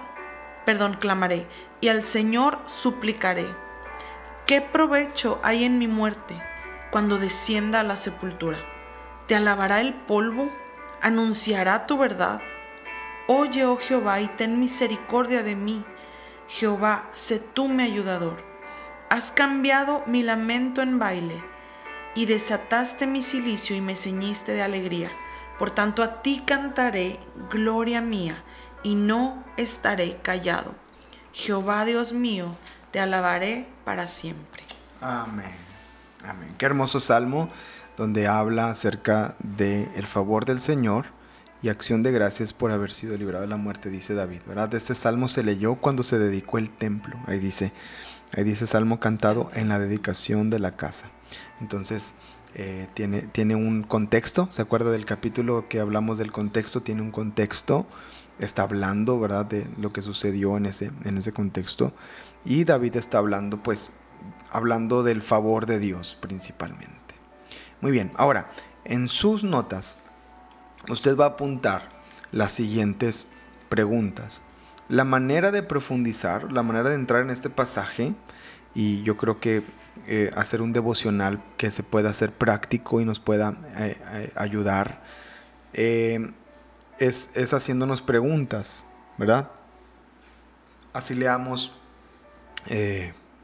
perdón, 0.64 0.96
clamaré, 0.98 1.46
y 1.82 1.88
al 1.88 2.04
Señor 2.04 2.58
suplicaré. 2.66 3.54
¿Qué 4.46 4.62
provecho 4.62 5.38
hay 5.42 5.64
en 5.64 5.78
mi 5.78 5.86
muerte 5.86 6.42
cuando 6.90 7.18
descienda 7.18 7.80
a 7.80 7.84
la 7.84 7.98
sepultura? 7.98 8.56
¿Te 9.26 9.34
alabará 9.34 9.82
el 9.82 9.92
polvo? 9.92 10.48
¿Anunciará 11.02 11.86
tu 11.86 11.98
verdad? 11.98 12.40
Oye, 13.28 13.64
oh 13.64 13.76
Jehová, 13.76 14.20
y 14.20 14.28
ten 14.28 14.58
misericordia 14.58 15.42
de 15.42 15.54
mí. 15.54 15.84
Jehová, 16.48 17.08
sé 17.14 17.38
tú 17.38 17.68
mi 17.68 17.82
ayudador. 17.82 18.42
Has 19.10 19.30
cambiado 19.30 20.02
mi 20.06 20.22
lamento 20.22 20.82
en 20.82 20.98
baile 20.98 21.42
y 22.14 22.26
desataste 22.26 23.06
mi 23.06 23.22
silicio 23.22 23.76
y 23.76 23.80
me 23.80 23.94
ceñiste 23.94 24.52
de 24.52 24.62
alegría. 24.62 25.10
Por 25.58 25.70
tanto 25.70 26.02
a 26.02 26.22
ti 26.22 26.42
cantaré, 26.44 27.20
gloria 27.50 28.00
mía, 28.00 28.42
y 28.82 28.94
no 28.96 29.44
estaré 29.56 30.18
callado. 30.22 30.74
Jehová 31.32 31.84
Dios 31.84 32.12
mío, 32.12 32.52
te 32.90 33.00
alabaré 33.00 33.66
para 33.84 34.08
siempre. 34.08 34.64
Amén. 35.00 35.54
Amén. 36.24 36.54
Qué 36.58 36.66
hermoso 36.66 37.00
salmo 37.00 37.48
donde 37.96 38.26
habla 38.26 38.70
acerca 38.70 39.36
del 39.38 39.90
el 39.94 40.06
favor 40.06 40.44
del 40.44 40.60
Señor 40.60 41.06
y 41.62 41.68
acción 41.68 42.02
de 42.02 42.10
gracias 42.10 42.52
por 42.52 42.72
haber 42.72 42.92
sido 42.92 43.16
librado 43.16 43.42
de 43.42 43.48
la 43.48 43.56
muerte, 43.56 43.88
dice 43.88 44.14
David. 44.14 44.40
¿verdad? 44.46 44.74
Este 44.74 44.94
salmo 44.94 45.28
se 45.28 45.44
leyó 45.44 45.76
cuando 45.76 46.02
se 46.02 46.18
dedicó 46.18 46.58
el 46.58 46.70
templo. 46.70 47.16
Ahí 47.26 47.38
dice, 47.38 47.72
ahí 48.36 48.42
dice 48.42 48.66
salmo 48.66 48.98
cantado 48.98 49.50
en 49.54 49.68
la 49.68 49.78
dedicación 49.78 50.50
de 50.50 50.58
la 50.58 50.72
casa. 50.72 51.06
Entonces, 51.60 52.14
eh, 52.54 52.88
tiene, 52.94 53.22
tiene 53.22 53.54
un 53.54 53.84
contexto. 53.84 54.48
¿Se 54.50 54.60
acuerda 54.60 54.90
del 54.90 55.04
capítulo 55.04 55.68
que 55.68 55.78
hablamos 55.78 56.18
del 56.18 56.32
contexto? 56.32 56.82
Tiene 56.82 57.00
un 57.00 57.12
contexto. 57.12 57.86
Está 58.40 58.62
hablando, 58.62 59.20
¿verdad? 59.20 59.46
De 59.46 59.66
lo 59.78 59.92
que 59.92 60.02
sucedió 60.02 60.56
en 60.56 60.66
ese, 60.66 60.90
en 61.04 61.16
ese 61.16 61.32
contexto. 61.32 61.94
Y 62.44 62.64
David 62.64 62.96
está 62.96 63.18
hablando, 63.18 63.62
pues, 63.62 63.92
hablando 64.50 65.04
del 65.04 65.22
favor 65.22 65.66
de 65.66 65.78
Dios 65.78 66.16
principalmente. 66.20 66.90
Muy 67.80 67.92
bien, 67.92 68.10
ahora, 68.16 68.50
en 68.84 69.08
sus 69.08 69.44
notas, 69.44 69.98
usted 70.88 71.16
va 71.16 71.26
a 71.26 71.28
apuntar 71.28 71.88
las 72.32 72.52
siguientes 72.52 73.28
preguntas. 73.68 74.42
La 74.88 75.04
manera 75.04 75.50
de 75.50 75.62
profundizar, 75.62 76.52
la 76.52 76.62
manera 76.62 76.90
de 76.90 76.96
entrar 76.96 77.22
en 77.22 77.30
este 77.30 77.50
pasaje, 77.50 78.14
y 78.74 79.02
yo 79.02 79.16
creo 79.16 79.40
que 79.40 79.62
eh, 80.06 80.30
hacer 80.36 80.62
un 80.62 80.72
devocional 80.72 81.42
que 81.56 81.70
se 81.70 81.82
pueda 81.82 82.10
hacer 82.10 82.32
práctico 82.32 83.00
y 83.00 83.04
nos 83.04 83.20
pueda 83.20 83.56
eh, 83.76 84.00
eh, 84.12 84.32
ayudar, 84.36 85.02
es, 85.72 87.30
es 87.34 87.54
haciéndonos 87.54 88.02
preguntas, 88.02 88.84
¿verdad? 89.16 89.50
Así 90.92 91.14
leamos 91.14 91.72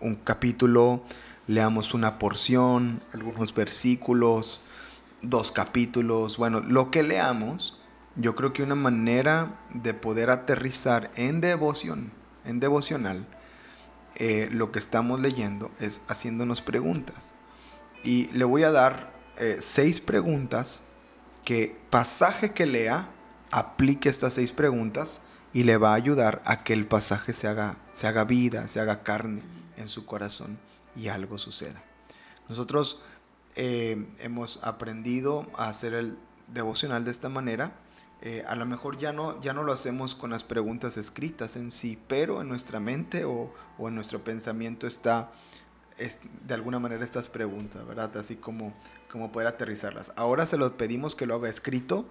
un 0.00 0.14
capítulo, 0.16 1.02
leamos 1.46 1.94
una 1.94 2.18
porción, 2.18 3.02
algunos 3.14 3.54
versículos, 3.54 4.60
dos 5.22 5.52
capítulos, 5.52 6.36
bueno, 6.36 6.60
lo 6.60 6.90
que 6.90 7.02
leamos, 7.02 7.78
yo 8.16 8.34
creo 8.34 8.52
que 8.52 8.62
una 8.62 8.74
manera 8.74 9.60
de 9.74 9.94
poder 9.94 10.30
aterrizar 10.30 11.10
en 11.14 11.40
devoción, 11.40 12.12
en 12.44 12.60
devocional, 12.60 13.26
eh, 14.16 14.48
lo 14.50 14.72
que 14.72 14.78
estamos 14.78 15.20
leyendo 15.20 15.70
es 15.78 16.02
haciéndonos 16.08 16.60
preguntas. 16.60 17.34
Y 18.02 18.26
le 18.32 18.44
voy 18.44 18.64
a 18.64 18.72
dar 18.72 19.12
eh, 19.38 19.58
seis 19.60 20.00
preguntas 20.00 20.84
que 21.44 21.76
pasaje 21.90 22.52
que 22.52 22.66
lea 22.66 23.08
aplique 23.50 24.08
estas 24.08 24.34
seis 24.34 24.52
preguntas 24.52 25.22
y 25.52 25.64
le 25.64 25.76
va 25.76 25.92
a 25.92 25.94
ayudar 25.94 26.42
a 26.44 26.64
que 26.64 26.72
el 26.72 26.86
pasaje 26.86 27.32
se 27.32 27.48
haga, 27.48 27.76
se 27.92 28.06
haga 28.06 28.24
vida, 28.24 28.68
se 28.68 28.80
haga 28.80 29.02
carne 29.02 29.42
en 29.76 29.88
su 29.88 30.04
corazón 30.04 30.58
y 30.96 31.08
algo 31.08 31.38
suceda. 31.38 31.82
Nosotros 32.48 33.00
eh, 33.60 34.06
hemos 34.20 34.62
aprendido 34.62 35.48
a 35.56 35.68
hacer 35.68 35.92
el 35.92 36.16
devocional 36.46 37.04
de 37.04 37.10
esta 37.10 37.28
manera. 37.28 37.72
Eh, 38.22 38.44
a 38.46 38.54
lo 38.54 38.64
mejor 38.66 38.98
ya 38.98 39.12
no, 39.12 39.40
ya 39.40 39.52
no 39.52 39.64
lo 39.64 39.72
hacemos 39.72 40.14
con 40.14 40.30
las 40.30 40.44
preguntas 40.44 40.96
escritas 40.96 41.56
en 41.56 41.72
sí, 41.72 41.98
pero 42.06 42.40
en 42.40 42.48
nuestra 42.48 42.78
mente 42.78 43.24
o, 43.24 43.52
en 43.80 43.96
nuestro 43.96 44.22
pensamiento 44.22 44.86
está 44.86 45.32
de 46.46 46.54
alguna 46.54 46.78
manera 46.78 47.04
estas 47.04 47.26
preguntas, 47.26 47.84
¿verdad? 47.84 48.16
Así 48.16 48.36
como, 48.36 48.72
como 49.10 49.32
poder 49.32 49.48
aterrizarlas. 49.48 50.12
Ahora 50.14 50.46
se 50.46 50.56
lo 50.56 50.76
pedimos 50.76 51.16
que 51.16 51.26
lo 51.26 51.34
haga 51.34 51.48
escrito 51.48 52.06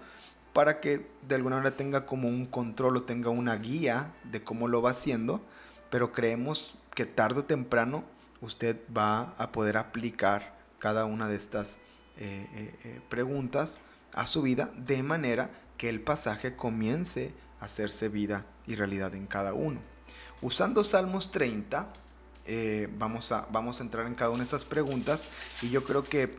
para 0.51 0.81
que 0.81 1.07
de 1.29 1.35
alguna 1.35 1.55
manera 1.55 1.77
tenga 1.77 2.05
como 2.05 2.27
un 2.27 2.45
control 2.45 2.97
o 2.97 3.03
tenga 3.03 3.29
una 3.29 3.55
guía 3.55 4.13
de 4.25 4.43
cómo 4.43 4.67
lo 4.67 4.81
va 4.81 4.91
haciendo, 4.91 5.41
pero 5.89 6.11
creemos 6.11 6.75
que 6.93 7.05
tarde 7.05 7.39
o 7.39 7.45
temprano 7.45 8.03
usted 8.41 8.77
va 8.93 9.33
a 9.37 9.53
poder 9.53 9.77
aplicar 9.77 10.56
cada 10.79 11.05
una 11.05 11.27
de 11.27 11.35
estas 11.35 11.77
eh, 12.19 12.47
eh, 12.53 12.75
eh, 12.83 13.01
preguntas 13.09 13.79
a 14.13 14.25
su 14.27 14.41
vida 14.41 14.71
de 14.75 15.03
manera 15.03 15.51
que 15.77 15.89
el 15.89 16.01
pasaje 16.01 16.55
comience 16.55 17.33
a 17.59 17.65
hacerse 17.65 18.09
vida 18.09 18.45
y 18.65 18.75
realidad 18.75 19.13
en 19.15 19.27
cada 19.27 19.53
uno. 19.53 19.81
Usando 20.41 20.83
Salmos 20.83 21.31
30, 21.31 21.91
vamos, 22.97 23.31
a, 23.31 23.47
vamos 23.51 23.79
a 23.79 23.83
entrar 23.83 24.07
en 24.07 24.15
cada 24.15 24.29
una 24.29 24.39
de 24.39 24.45
estas 24.45 24.65
preguntas 24.65 25.27
y 25.61 25.69
yo 25.69 25.83
creo 25.83 26.03
que 26.03 26.37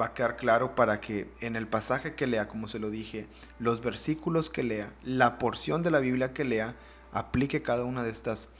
va 0.00 0.06
a 0.06 0.14
quedar 0.14 0.36
claro 0.36 0.74
para 0.74 1.00
que 1.00 1.30
en 1.40 1.56
el 1.56 1.66
pasaje 1.66 2.14
que 2.14 2.26
lea, 2.26 2.48
como 2.48 2.68
se 2.68 2.78
lo 2.78 2.90
dije, 2.90 3.26
los 3.58 3.80
versículos 3.80 4.50
que 4.50 4.62
lea, 4.62 4.92
la 5.02 5.38
porción 5.38 5.82
de 5.82 5.90
la 5.90 6.00
Biblia 6.00 6.32
que 6.32 6.44
lea, 6.44 6.76
aplique 7.12 7.62
cada 7.62 7.84
una 7.84 8.02
de 8.02 8.10
estas 8.10 8.50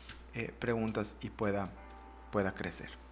preguntas 0.59 1.17
y 1.21 1.31
pueda, 1.31 1.71
pueda 2.31 2.55
crecer. 2.55 3.04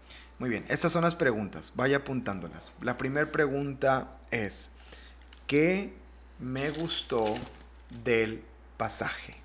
Muy 0.43 0.51
bien, 0.51 0.65
estas 0.69 0.93
son 0.93 1.05
las 1.05 1.15
preguntas, 1.15 1.73
vaya 1.77 1.99
apuntándolas. 1.99 2.73
La 2.81 2.99
primera 2.99 3.31
pregunta 3.31 4.19
es, 4.33 4.73
¿qué 5.47 5.95
me 6.41 6.69
gustó 6.71 7.37
del 8.03 8.43
pasaje? 8.77 9.37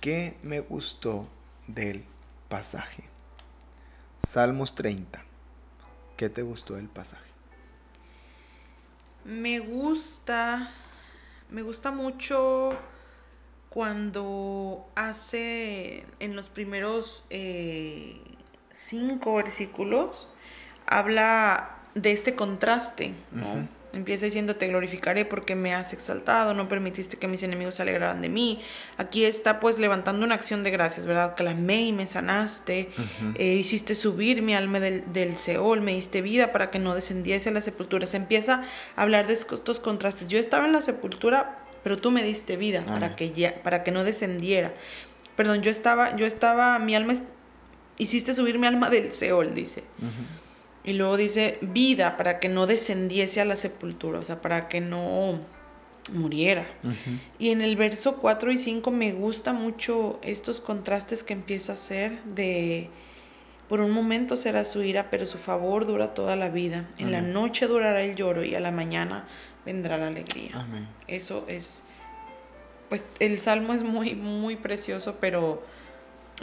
¿Qué 0.00 0.36
me 0.44 0.60
gustó 0.60 1.26
del 1.66 2.04
pasaje? 2.48 3.08
Salmos 4.24 4.76
30. 4.76 5.20
¿Qué 6.16 6.28
te 6.28 6.42
gustó 6.42 6.74
del 6.74 6.88
pasaje? 6.88 7.28
Me 9.24 9.58
gusta, 9.58 10.70
me 11.50 11.62
gusta 11.62 11.90
mucho 11.90 12.78
cuando 13.68 14.88
hace 14.94 16.06
en 16.20 16.36
los 16.36 16.50
primeros 16.50 17.24
eh, 17.30 18.35
cinco 18.76 19.34
versículos, 19.34 20.30
habla 20.86 21.76
de 21.94 22.12
este 22.12 22.34
contraste, 22.34 23.14
¿no? 23.32 23.74
Empieza 23.92 24.26
diciendo, 24.26 24.56
te 24.56 24.68
glorificaré 24.68 25.24
porque 25.24 25.54
me 25.54 25.72
has 25.72 25.94
exaltado, 25.94 26.52
no 26.52 26.68
permitiste 26.68 27.16
que 27.16 27.28
mis 27.28 27.42
enemigos 27.42 27.76
se 27.76 27.82
alegraran 27.82 28.20
de 28.20 28.28
mí. 28.28 28.60
Aquí 28.98 29.24
está 29.24 29.58
pues 29.58 29.78
levantando 29.78 30.26
una 30.26 30.34
acción 30.34 30.62
de 30.62 30.70
gracias, 30.70 31.06
¿verdad? 31.06 31.34
Clamé 31.34 31.86
y 31.86 31.92
me 31.92 32.06
sanaste, 32.06 32.90
eh, 33.36 33.54
hiciste 33.54 33.94
subir 33.94 34.42
mi 34.42 34.54
alma 34.54 34.80
del, 34.80 35.10
del, 35.14 35.38
Seol, 35.38 35.80
me 35.80 35.94
diste 35.94 36.20
vida 36.20 36.52
para 36.52 36.70
que 36.70 36.78
no 36.78 36.94
descendiese 36.94 37.48
a 37.48 37.52
la 37.52 37.62
sepultura. 37.62 38.06
Se 38.06 38.18
empieza 38.18 38.64
a 38.96 39.02
hablar 39.02 39.26
de 39.26 39.32
estos 39.32 39.80
contrastes. 39.80 40.28
Yo 40.28 40.38
estaba 40.38 40.66
en 40.66 40.72
la 40.72 40.82
sepultura 40.82 41.62
pero 41.86 41.96
tú 41.96 42.10
me 42.10 42.24
diste 42.24 42.56
vida 42.56 42.82
para 42.82 43.14
que, 43.14 43.30
ya, 43.30 43.62
para 43.62 43.84
que 43.84 43.92
no 43.92 44.02
descendiera. 44.02 44.72
Perdón, 45.36 45.62
yo 45.62 45.70
estaba, 45.70 46.16
yo 46.16 46.26
estaba, 46.26 46.80
mi 46.80 46.96
alma, 46.96 47.14
hiciste 47.98 48.34
subir 48.34 48.58
mi 48.58 48.66
alma 48.66 48.90
del 48.90 49.12
Seol, 49.12 49.54
dice. 49.54 49.84
Y 50.84 50.92
luego 50.92 51.16
dice 51.16 51.58
vida 51.62 52.16
para 52.16 52.38
que 52.38 52.48
no 52.48 52.66
descendiese 52.66 53.40
a 53.40 53.44
la 53.44 53.56
sepultura, 53.56 54.20
o 54.20 54.24
sea, 54.24 54.40
para 54.40 54.68
que 54.68 54.80
no 54.80 55.40
muriera. 56.12 56.66
Y 57.38 57.50
en 57.50 57.60
el 57.60 57.76
verso 57.76 58.16
4 58.16 58.52
y 58.52 58.58
5 58.58 58.90
me 58.90 59.12
gusta 59.12 59.52
mucho 59.52 60.20
estos 60.22 60.60
contrastes 60.60 61.22
que 61.22 61.32
empieza 61.32 61.72
a 61.72 61.74
hacer 61.74 62.22
de 62.24 62.88
por 63.68 63.80
un 63.80 63.90
momento 63.90 64.36
será 64.36 64.64
su 64.64 64.82
ira, 64.82 65.10
pero 65.10 65.26
su 65.26 65.38
favor 65.38 65.86
dura 65.86 66.14
toda 66.14 66.36
la 66.36 66.48
vida. 66.48 66.88
En 66.98 67.10
la 67.10 67.20
noche 67.20 67.66
durará 67.66 68.02
el 68.02 68.14
lloro 68.14 68.44
y 68.44 68.54
a 68.54 68.60
la 68.60 68.70
mañana 68.70 69.26
vendrá 69.64 69.96
la 69.96 70.06
alegría. 70.06 70.64
Eso 71.08 71.44
es, 71.48 71.82
pues 72.88 73.04
el 73.18 73.40
salmo 73.40 73.74
es 73.74 73.82
muy, 73.82 74.14
muy 74.14 74.54
precioso, 74.54 75.16
pero 75.20 75.64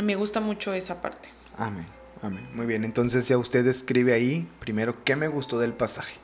me 0.01 0.15
gusta 0.15 0.41
mucho 0.41 0.73
esa 0.73 1.01
parte. 1.01 1.29
Amén, 1.57 1.85
amén. 2.21 2.47
Muy 2.53 2.65
bien, 2.65 2.83
entonces 2.83 3.27
ya 3.27 3.37
usted 3.37 3.65
escribe 3.67 4.13
ahí, 4.13 4.47
primero, 4.59 5.03
¿qué 5.03 5.15
me 5.15 5.27
gustó 5.27 5.59
del 5.59 5.73
pasaje? 5.73 6.17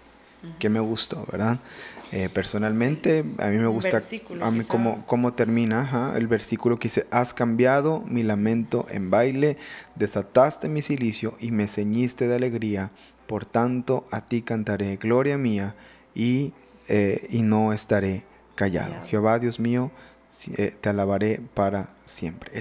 ¿Qué 0.58 0.70
me 0.70 0.80
gustó, 0.80 1.26
verdad? 1.30 1.60
Eh, 2.14 2.30
personalmente, 2.30 3.26
a 3.40 3.48
mí 3.48 3.58
me 3.58 3.68
gusta 3.68 4.02
a 4.42 4.52
mí 4.52 4.64
cómo, 4.64 5.04
cómo, 5.06 5.34
termina 5.34 6.14
el 6.16 6.28
versículo 6.28 6.78
que 6.78 6.88
dice, 6.88 7.06
has 7.12 7.34
cambiado 7.34 8.04
mi 8.08 8.24
lamento 8.24 8.88
en 8.90 9.10
baile, 9.10 9.58
desataste 9.96 10.70
mi 10.70 10.82
silicio 10.82 11.36
y 11.42 11.52
me 11.52 11.68
ceñiste 11.68 12.28
de 12.28 12.36
alegría, 12.36 12.92
por 13.28 13.46
tanto 13.46 14.08
a 14.12 14.22
ti 14.22 14.42
cantaré, 14.42 14.96
gloria 14.96 15.38
mía, 15.38 15.76
y 16.16 16.54
eh, 16.90 17.28
y 17.30 17.44
no 17.44 17.72
estaré 17.72 18.24
callado. 18.56 18.96
Jehová, 19.06 19.38
Dios 19.38 19.60
mío, 19.60 19.92
eh, 20.58 20.76
te 20.82 20.90
alabaré 20.90 21.40
para 21.54 21.90
siempre. 22.06 22.52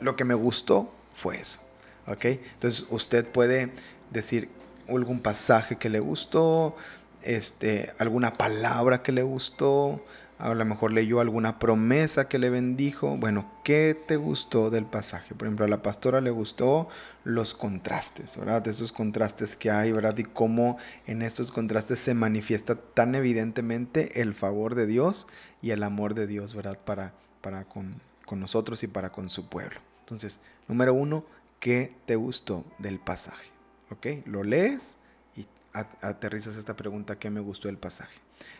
Lo 0.00 0.14
que 0.14 0.24
me 0.24 0.34
gustó 0.34 0.88
fue 1.16 1.40
eso. 1.40 1.65
¿Ok? 2.06 2.24
Entonces 2.24 2.86
usted 2.90 3.26
puede 3.26 3.72
decir 4.10 4.48
algún 4.88 5.20
pasaje 5.20 5.76
que 5.76 5.90
le 5.90 6.00
gustó, 6.00 6.76
este, 7.22 7.92
alguna 7.98 8.32
palabra 8.34 9.02
que 9.02 9.12
le 9.12 9.22
gustó, 9.22 10.00
a 10.38 10.52
lo 10.52 10.64
mejor 10.66 10.92
leyó 10.92 11.20
alguna 11.20 11.58
promesa 11.58 12.28
que 12.28 12.38
le 12.38 12.50
bendijo. 12.50 13.16
Bueno, 13.16 13.50
¿qué 13.64 13.98
te 14.06 14.16
gustó 14.16 14.70
del 14.70 14.84
pasaje? 14.84 15.34
Por 15.34 15.46
ejemplo, 15.46 15.64
a 15.64 15.68
la 15.68 15.82
pastora 15.82 16.20
le 16.20 16.30
gustó 16.30 16.88
los 17.24 17.54
contrastes, 17.54 18.36
¿verdad? 18.36 18.66
Esos 18.68 18.92
contrastes 18.92 19.56
que 19.56 19.70
hay, 19.70 19.92
¿verdad? 19.92 20.16
Y 20.18 20.24
cómo 20.24 20.76
en 21.06 21.22
estos 21.22 21.52
contrastes 21.52 22.00
se 22.00 22.12
manifiesta 22.14 22.74
tan 22.74 23.14
evidentemente 23.14 24.20
el 24.20 24.34
favor 24.34 24.74
de 24.74 24.86
Dios 24.86 25.26
y 25.62 25.70
el 25.70 25.82
amor 25.82 26.14
de 26.14 26.26
Dios, 26.26 26.54
¿verdad? 26.54 26.78
Para, 26.84 27.14
para 27.40 27.64
con, 27.64 27.94
con 28.26 28.38
nosotros 28.38 28.82
y 28.82 28.88
para 28.88 29.10
con 29.10 29.30
su 29.30 29.48
pueblo. 29.48 29.80
Entonces, 30.00 30.40
número 30.68 30.92
uno, 30.92 31.24
¿qué 31.60 31.96
te 32.06 32.16
gustó 32.16 32.64
del 32.78 32.98
pasaje? 32.98 33.50
¿Ok? 33.90 34.06
Lo 34.24 34.42
lees 34.42 34.96
y 35.36 35.46
aterrizas 35.72 36.56
esta 36.56 36.76
pregunta, 36.76 37.18
¿qué 37.18 37.30
me 37.30 37.40
gustó 37.40 37.68
del 37.68 37.78
pasaje? 37.78 38.18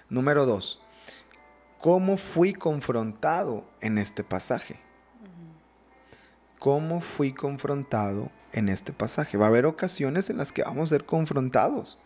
Número 0.08 0.46
dos, 0.46 0.80
¿cómo 1.78 2.16
fui 2.16 2.52
confrontado 2.52 3.64
en 3.80 3.98
este 3.98 4.24
pasaje? 4.24 4.80
¿Cómo 6.58 7.00
fui 7.00 7.32
confrontado 7.32 8.30
en 8.52 8.68
este 8.68 8.92
pasaje? 8.92 9.36
Va 9.36 9.46
a 9.46 9.48
haber 9.48 9.66
ocasiones 9.66 10.30
en 10.30 10.38
las 10.38 10.52
que 10.52 10.62
vamos 10.62 10.90
a 10.90 10.94
ser 10.94 11.04
confrontados. 11.04 11.98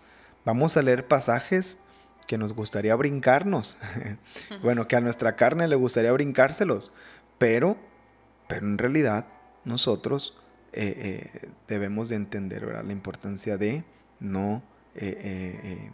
Vamos 0.44 0.76
a 0.76 0.82
leer 0.82 1.06
pasajes 1.06 1.78
que 2.26 2.37
nos 2.37 2.52
gustaría 2.52 2.94
brincarnos. 2.94 3.76
bueno, 4.62 4.88
que 4.88 4.97
a 4.97 5.00
nuestra 5.00 5.37
carne 5.37 5.68
le 5.68 5.76
gustaría 5.76 6.12
brincárselos. 6.12 6.92
Pero, 7.38 7.76
pero 8.49 8.66
en 8.66 8.78
realidad 8.78 9.26
nosotros 9.64 10.39
eh, 10.73 11.31
eh, 11.43 11.49
debemos 11.67 12.09
de 12.09 12.17
entender 12.17 12.62
la 12.62 12.93
importancia 12.93 13.57
de 13.57 13.83
no, 14.21 14.62
eh, 14.95 15.91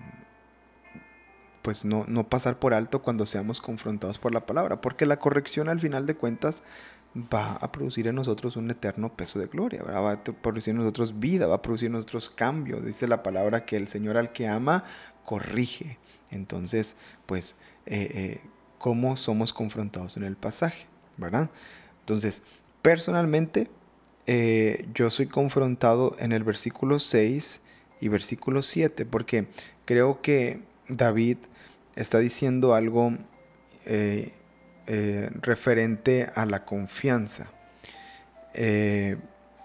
pues 1.63 1.85
no, 1.85 2.05
no 2.09 2.29
pasar 2.29 2.59
por 2.59 2.75
alto 2.75 3.01
cuando 3.01 3.25
seamos 3.25 3.61
confrontados 3.61 4.19
por 4.19 4.35
la 4.35 4.45
palabra, 4.45 4.81
porque 4.81 5.07
la 5.07 5.19
corrección 5.19 5.69
al 5.69 5.81
final 5.81 6.07
de 6.07 6.17
cuentas 6.17 6.63
va 7.17 7.53
a 7.53 7.73
producir 7.73 8.07
en 8.07 8.17
nosotros 8.17 8.57
un 8.57 8.71
eterno 8.71 9.17
peso 9.17 9.39
de 9.39 9.47
gloria, 9.47 9.83
va 9.83 10.13
a 10.13 10.23
producir 10.23 10.73
en 10.73 10.79
nosotros 10.79 11.19
vida, 11.19 11.47
va 11.47 11.57
a 11.57 11.63
producir 11.63 11.87
en 11.87 11.93
nosotros 11.93 12.29
cambio. 12.29 12.81
Dice 12.83 13.09
la 13.09 13.23
palabra 13.23 13.65
que 13.65 13.77
el 13.77 13.89
Señor 13.89 14.19
al 14.19 14.33
que 14.33 14.47
ama, 14.47 14.85
corrige. 15.25 15.99
Entonces, 16.31 16.97
pues, 17.25 17.57
¿cómo 18.77 19.17
somos 19.17 19.55
confrontados 19.55 20.19
en 20.19 20.25
el 20.25 20.37
pasaje? 20.37 20.87
¿Verdad? 21.17 21.49
Entonces, 22.01 22.43
personalmente, 22.83 23.71
eh, 24.27 24.87
yo 24.93 25.11
soy 25.11 25.27
confrontado 25.27 26.17
en 26.19 26.33
el 26.33 26.43
versículo 26.43 26.99
6 26.99 27.61
y 28.01 28.09
versículo 28.09 28.63
7, 28.63 29.07
porque 29.07 29.47
creo 29.85 30.21
que 30.21 30.61
David 30.89 31.39
está 31.95 32.19
diciendo 32.19 32.75
algo 32.75 33.13
eh, 33.85 34.33
eh, 34.89 35.31
referente 35.43 36.29
a 36.35 36.45
la 36.45 36.65
confianza. 36.65 37.53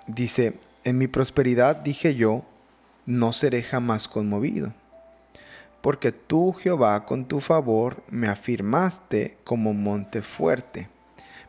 dice, 0.07 0.53
en 0.83 0.97
mi 0.97 1.07
prosperidad 1.07 1.77
dije 1.77 2.15
yo, 2.15 2.43
no 3.05 3.33
seré 3.33 3.63
jamás 3.63 4.07
conmovido, 4.07 4.73
porque 5.81 6.11
tú, 6.11 6.53
Jehová, 6.53 7.05
con 7.05 7.25
tu 7.25 7.39
favor 7.39 8.03
me 8.09 8.27
afirmaste 8.27 9.37
como 9.43 9.73
monte 9.73 10.21
fuerte. 10.21 10.87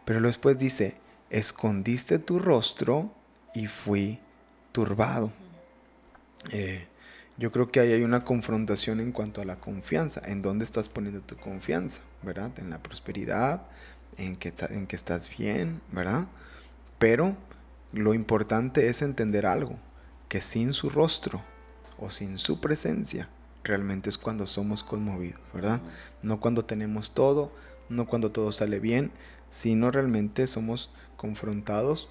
Pero 0.05 0.21
después 0.23 0.59
dice, 0.59 1.02
escondiste 1.33 2.19
tu 2.19 2.39
rostro 2.39 3.11
y 3.55 3.67
fui 3.67 4.21
turbado. 4.71 5.33
Eh, 6.51 6.87
yo 7.39 7.51
creo 7.51 7.73
que 7.73 7.81
ahí 7.81 7.93
hay 7.93 8.03
una 8.03 8.23
confrontación 8.23 9.01
en 9.01 9.13
cuanto 9.13 9.41
a 9.41 9.47
la 9.47 9.57
confianza. 9.57 10.21
¿En 10.25 10.43
dónde 10.43 10.65
estás 10.65 10.91
poniendo 10.91 11.23
tu 11.23 11.37
confianza? 11.37 12.03
¿Verdad? 12.23 12.53
En 12.59 12.69
la 12.69 12.83
prosperidad, 12.83 13.63
en 14.19 14.37
que, 14.37 14.53
en 14.69 14.87
que 14.87 14.95
estás 14.95 15.31
bien, 15.37 15.81
¿verdad? 15.91 16.27
Pero 16.99 17.35
lo 17.93 18.13
importante 18.13 18.89
es 18.89 19.01
entender 19.01 19.47
algo, 19.47 19.79
que 20.29 20.43
sin 20.43 20.75
su 20.75 20.91
rostro 20.91 21.43
o 21.99 22.11
sin 22.11 22.39
su 22.39 22.61
presencia, 22.61 23.31
realmente 23.65 24.11
es 24.11 24.19
cuando 24.19 24.47
somos 24.47 24.85
conmovidos, 24.85 25.41
¿verdad? 25.55 25.81
No 26.23 26.41
cuando 26.41 26.67
tenemos 26.67 27.15
todo, 27.15 27.53
no 27.89 28.07
cuando 28.07 28.33
todo 28.33 28.53
sale 28.53 28.81
bien, 28.81 29.13
sino 29.53 29.91
realmente 29.91 30.47
somos 30.47 30.91
confrontados 31.17 32.09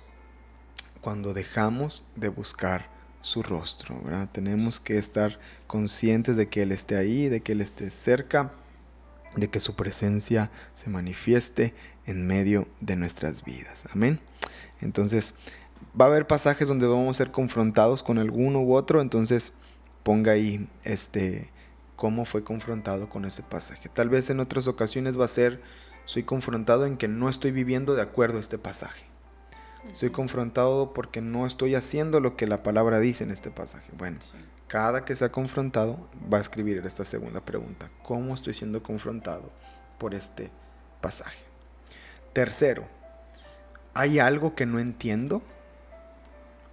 cuando 1.02 1.34
dejamos 1.34 2.08
de 2.16 2.30
buscar 2.30 2.88
su 3.22 3.42
rostro. 3.44 4.00
Tenemos 4.32 4.80
que 4.80 4.98
estar 4.98 5.40
conscientes 5.68 6.38
de 6.38 6.48
que 6.48 6.62
Él 6.62 6.72
esté 6.72 6.96
ahí, 6.96 7.28
de 7.28 7.42
que 7.42 7.52
Él 7.54 7.62
esté 7.62 7.90
cerca, 7.90 8.54
de 9.36 9.50
que 9.50 9.60
su 9.60 9.76
presencia 9.76 10.52
se 10.76 10.90
manifieste 10.90 11.74
en 12.06 12.28
medio 12.28 12.68
de 12.80 12.96
nuestras 12.96 13.44
vidas. 13.44 13.86
Amén. 13.92 14.20
Entonces, 14.80 15.34
va 16.00 16.06
a 16.06 16.08
haber 16.10 16.28
pasajes 16.28 16.68
donde 16.68 16.86
vamos 16.86 17.10
a 17.10 17.18
ser 17.18 17.32
confrontados 17.32 18.04
con 18.04 18.20
alguno 18.20 18.62
u 18.62 18.76
otro, 18.76 19.02
entonces 19.02 19.54
ponga 20.04 20.34
ahí 20.34 20.70
este 20.84 21.50
cómo 21.96 22.26
fue 22.26 22.44
confrontado 22.44 23.10
con 23.10 23.26
ese 23.26 23.44
pasaje. 23.44 23.90
Tal 23.90 24.10
vez 24.10 24.30
en 24.30 24.40
otras 24.40 24.68
ocasiones 24.68 25.20
va 25.20 25.26
a 25.26 25.28
ser 25.28 25.62
soy 26.12 26.24
confrontado 26.24 26.86
en 26.86 26.98
que 26.98 27.08
no 27.08 27.30
estoy 27.30 27.52
viviendo 27.52 27.96
de 27.96 28.02
acuerdo 28.02 28.38
a 28.38 28.42
este 28.42 28.58
pasaje. 28.58 29.06
Soy 29.94 30.10
confrontado 30.10 30.92
porque 30.92 31.22
no 31.22 31.48
estoy 31.48 31.74
haciendo 31.74 32.20
lo 32.20 32.36
que 32.36 32.48
la 32.48 32.64
palabra 32.64 33.00
dice 33.00 33.24
en 33.24 33.32
este 33.32 33.50
pasaje. 33.50 33.94
Bueno, 33.98 34.20
cada 34.68 35.06
que 35.06 35.16
sea 35.16 35.32
confrontado 35.32 36.10
va 36.32 36.38
a 36.38 36.42
escribir 36.42 36.86
esta 36.86 37.06
segunda 37.06 37.40
pregunta. 37.40 37.90
¿Cómo 38.04 38.34
estoy 38.34 38.54
siendo 38.54 38.84
confrontado 38.84 39.54
por 40.00 40.14
este 40.14 40.52
pasaje? 41.00 41.46
Tercero, 42.34 42.90
¿hay 43.94 44.20
algo 44.20 44.54
que 44.54 44.66
no 44.66 44.80
entiendo? 44.80 45.42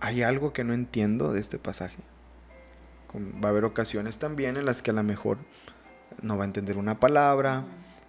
¿Hay 0.01 0.22
algo 0.22 0.53
que 0.53 0.64
no 0.64 0.74
entiendo 0.74 1.33
de 1.33 1.38
este 1.38 1.61
pasaje? 1.61 1.98
Va 3.14 3.51
a 3.51 3.53
haber 3.53 3.64
ocasiones 3.64 4.18
también 4.18 4.57
en 4.57 4.66
las 4.66 4.83
que 4.83 4.90
a 4.90 4.94
lo 4.94 5.05
mejor 5.05 5.38
no 6.22 6.37
va 6.37 6.42
a 6.42 6.46
entender 6.46 6.77
una 6.77 6.98
palabra, 6.98 7.64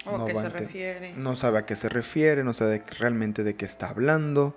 no, 0.06 0.26
se 0.26 0.48
refiere. 0.48 1.12
no 1.14 1.36
sabe 1.36 1.58
a 1.58 1.66
qué 1.66 1.76
se 1.76 1.88
refiere, 1.88 2.44
no 2.44 2.54
sabe 2.54 2.82
realmente 2.98 3.44
de 3.44 3.54
qué 3.54 3.66
está 3.66 3.90
hablando. 3.90 4.56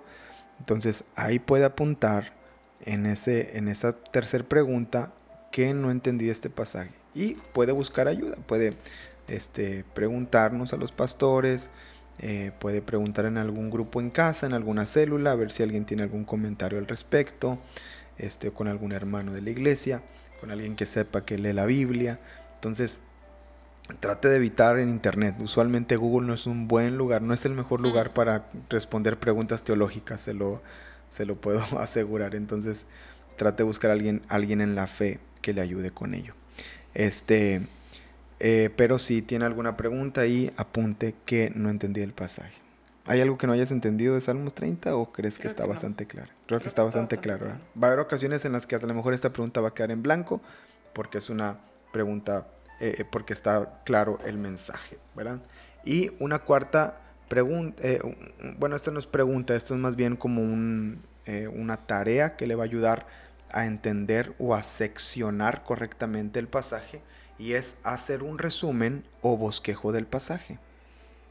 Entonces 0.58 1.04
ahí 1.16 1.38
puede 1.38 1.64
apuntar 1.64 2.32
en, 2.84 3.06
ese, 3.06 3.56
en 3.58 3.68
esa 3.68 3.92
tercera 3.96 4.44
pregunta 4.44 5.12
que 5.52 5.72
no 5.74 5.90
entendí 5.90 6.30
este 6.30 6.50
pasaje. 6.50 6.90
Y 7.14 7.34
puede 7.52 7.72
buscar 7.72 8.08
ayuda, 8.08 8.36
puede 8.46 8.74
este, 9.28 9.84
preguntarnos 9.94 10.72
a 10.72 10.76
los 10.76 10.92
pastores, 10.92 11.70
eh, 12.18 12.52
puede 12.58 12.82
preguntar 12.82 13.26
en 13.26 13.38
algún 13.38 13.70
grupo 13.70 14.00
en 14.00 14.10
casa, 14.10 14.46
en 14.46 14.52
alguna 14.52 14.86
célula, 14.86 15.32
a 15.32 15.36
ver 15.36 15.52
si 15.52 15.62
alguien 15.62 15.84
tiene 15.84 16.02
algún 16.02 16.24
comentario 16.24 16.78
al 16.78 16.86
respecto, 16.86 17.58
este, 18.18 18.50
con 18.50 18.68
algún 18.68 18.92
hermano 18.92 19.32
de 19.32 19.42
la 19.42 19.50
iglesia, 19.50 20.02
con 20.40 20.50
alguien 20.50 20.76
que 20.76 20.86
sepa 20.86 21.24
que 21.24 21.38
lee 21.38 21.52
la 21.52 21.66
Biblia. 21.66 22.20
Entonces, 22.54 23.00
trate 24.00 24.28
de 24.28 24.36
evitar 24.36 24.78
en 24.78 24.88
internet. 24.88 25.36
Usualmente 25.40 25.96
Google 25.96 26.26
no 26.26 26.34
es 26.34 26.46
un 26.46 26.68
buen 26.68 26.96
lugar, 26.96 27.22
no 27.22 27.34
es 27.34 27.44
el 27.44 27.52
mejor 27.52 27.80
lugar 27.80 28.12
para 28.14 28.46
responder 28.70 29.18
preguntas 29.18 29.62
teológicas, 29.62 30.20
se 30.20 30.34
lo, 30.34 30.62
se 31.10 31.26
lo 31.26 31.36
puedo 31.36 31.60
asegurar. 31.78 32.34
Entonces, 32.34 32.86
trate 33.36 33.62
de 33.62 33.66
buscar 33.66 33.90
a 33.90 33.94
alguien, 33.94 34.22
alguien 34.28 34.60
en 34.60 34.74
la 34.74 34.86
fe 34.86 35.20
que 35.42 35.52
le 35.52 35.60
ayude 35.60 35.90
con 35.90 36.14
ello. 36.14 36.34
Este, 36.94 37.66
eh, 38.40 38.70
pero 38.76 38.98
si 38.98 39.22
tiene 39.22 39.44
alguna 39.44 39.76
pregunta 39.76 40.22
ahí, 40.22 40.52
apunte 40.56 41.14
que 41.26 41.52
no 41.54 41.70
entendí 41.70 42.00
el 42.00 42.12
pasaje. 42.12 42.64
¿Hay 43.06 43.20
algo 43.20 43.36
que 43.36 43.46
no 43.46 43.52
hayas 43.52 43.70
entendido 43.70 44.14
de 44.14 44.22
Salmos 44.22 44.54
30 44.54 44.96
o 44.96 45.12
crees 45.12 45.38
que 45.38 45.46
está 45.46 45.66
bastante 45.66 46.06
claro? 46.06 46.30
Creo, 46.46 46.60
que 46.60 46.68
está, 46.68 46.82
bastante, 46.82 47.18
claro. 47.18 47.48
Va 47.80 47.88
a 47.88 47.90
haber 47.90 47.98
ocasiones 47.98 48.46
en 48.46 48.52
las 48.52 48.66
que 48.66 48.76
a 48.76 48.78
lo 48.78 48.94
mejor 48.94 49.12
esta 49.12 49.30
pregunta 49.30 49.60
va 49.60 49.68
a 49.68 49.74
quedar 49.74 49.90
en 49.90 50.02
blanco 50.02 50.40
porque 50.94 51.18
es 51.18 51.28
una 51.28 51.58
pregunta 51.92 52.46
eh, 52.80 53.04
porque 53.10 53.32
está 53.32 53.82
claro 53.84 54.18
el 54.24 54.38
mensaje, 54.38 54.98
¿verdad? 55.14 55.40
Y 55.84 56.10
una 56.18 56.40
cuarta 56.40 57.00
pregunta, 57.28 57.82
eh, 57.82 58.00
bueno, 58.58 58.76
esta 58.76 58.90
no 58.90 58.98
es 58.98 59.06
pregunta, 59.06 59.54
esto 59.54 59.74
es 59.74 59.80
más 59.80 59.96
bien 59.96 60.16
como 60.16 60.40
eh, 61.26 61.48
una 61.48 61.76
tarea 61.76 62.36
que 62.36 62.46
le 62.46 62.54
va 62.54 62.64
a 62.64 62.66
ayudar 62.66 63.06
a 63.50 63.66
entender 63.66 64.34
o 64.38 64.54
a 64.54 64.62
seccionar 64.62 65.62
correctamente 65.62 66.40
el 66.40 66.48
pasaje 66.48 67.02
y 67.38 67.52
es 67.52 67.76
hacer 67.82 68.22
un 68.22 68.38
resumen 68.38 69.04
o 69.20 69.36
bosquejo 69.36 69.92
del 69.92 70.06
pasaje. 70.06 70.58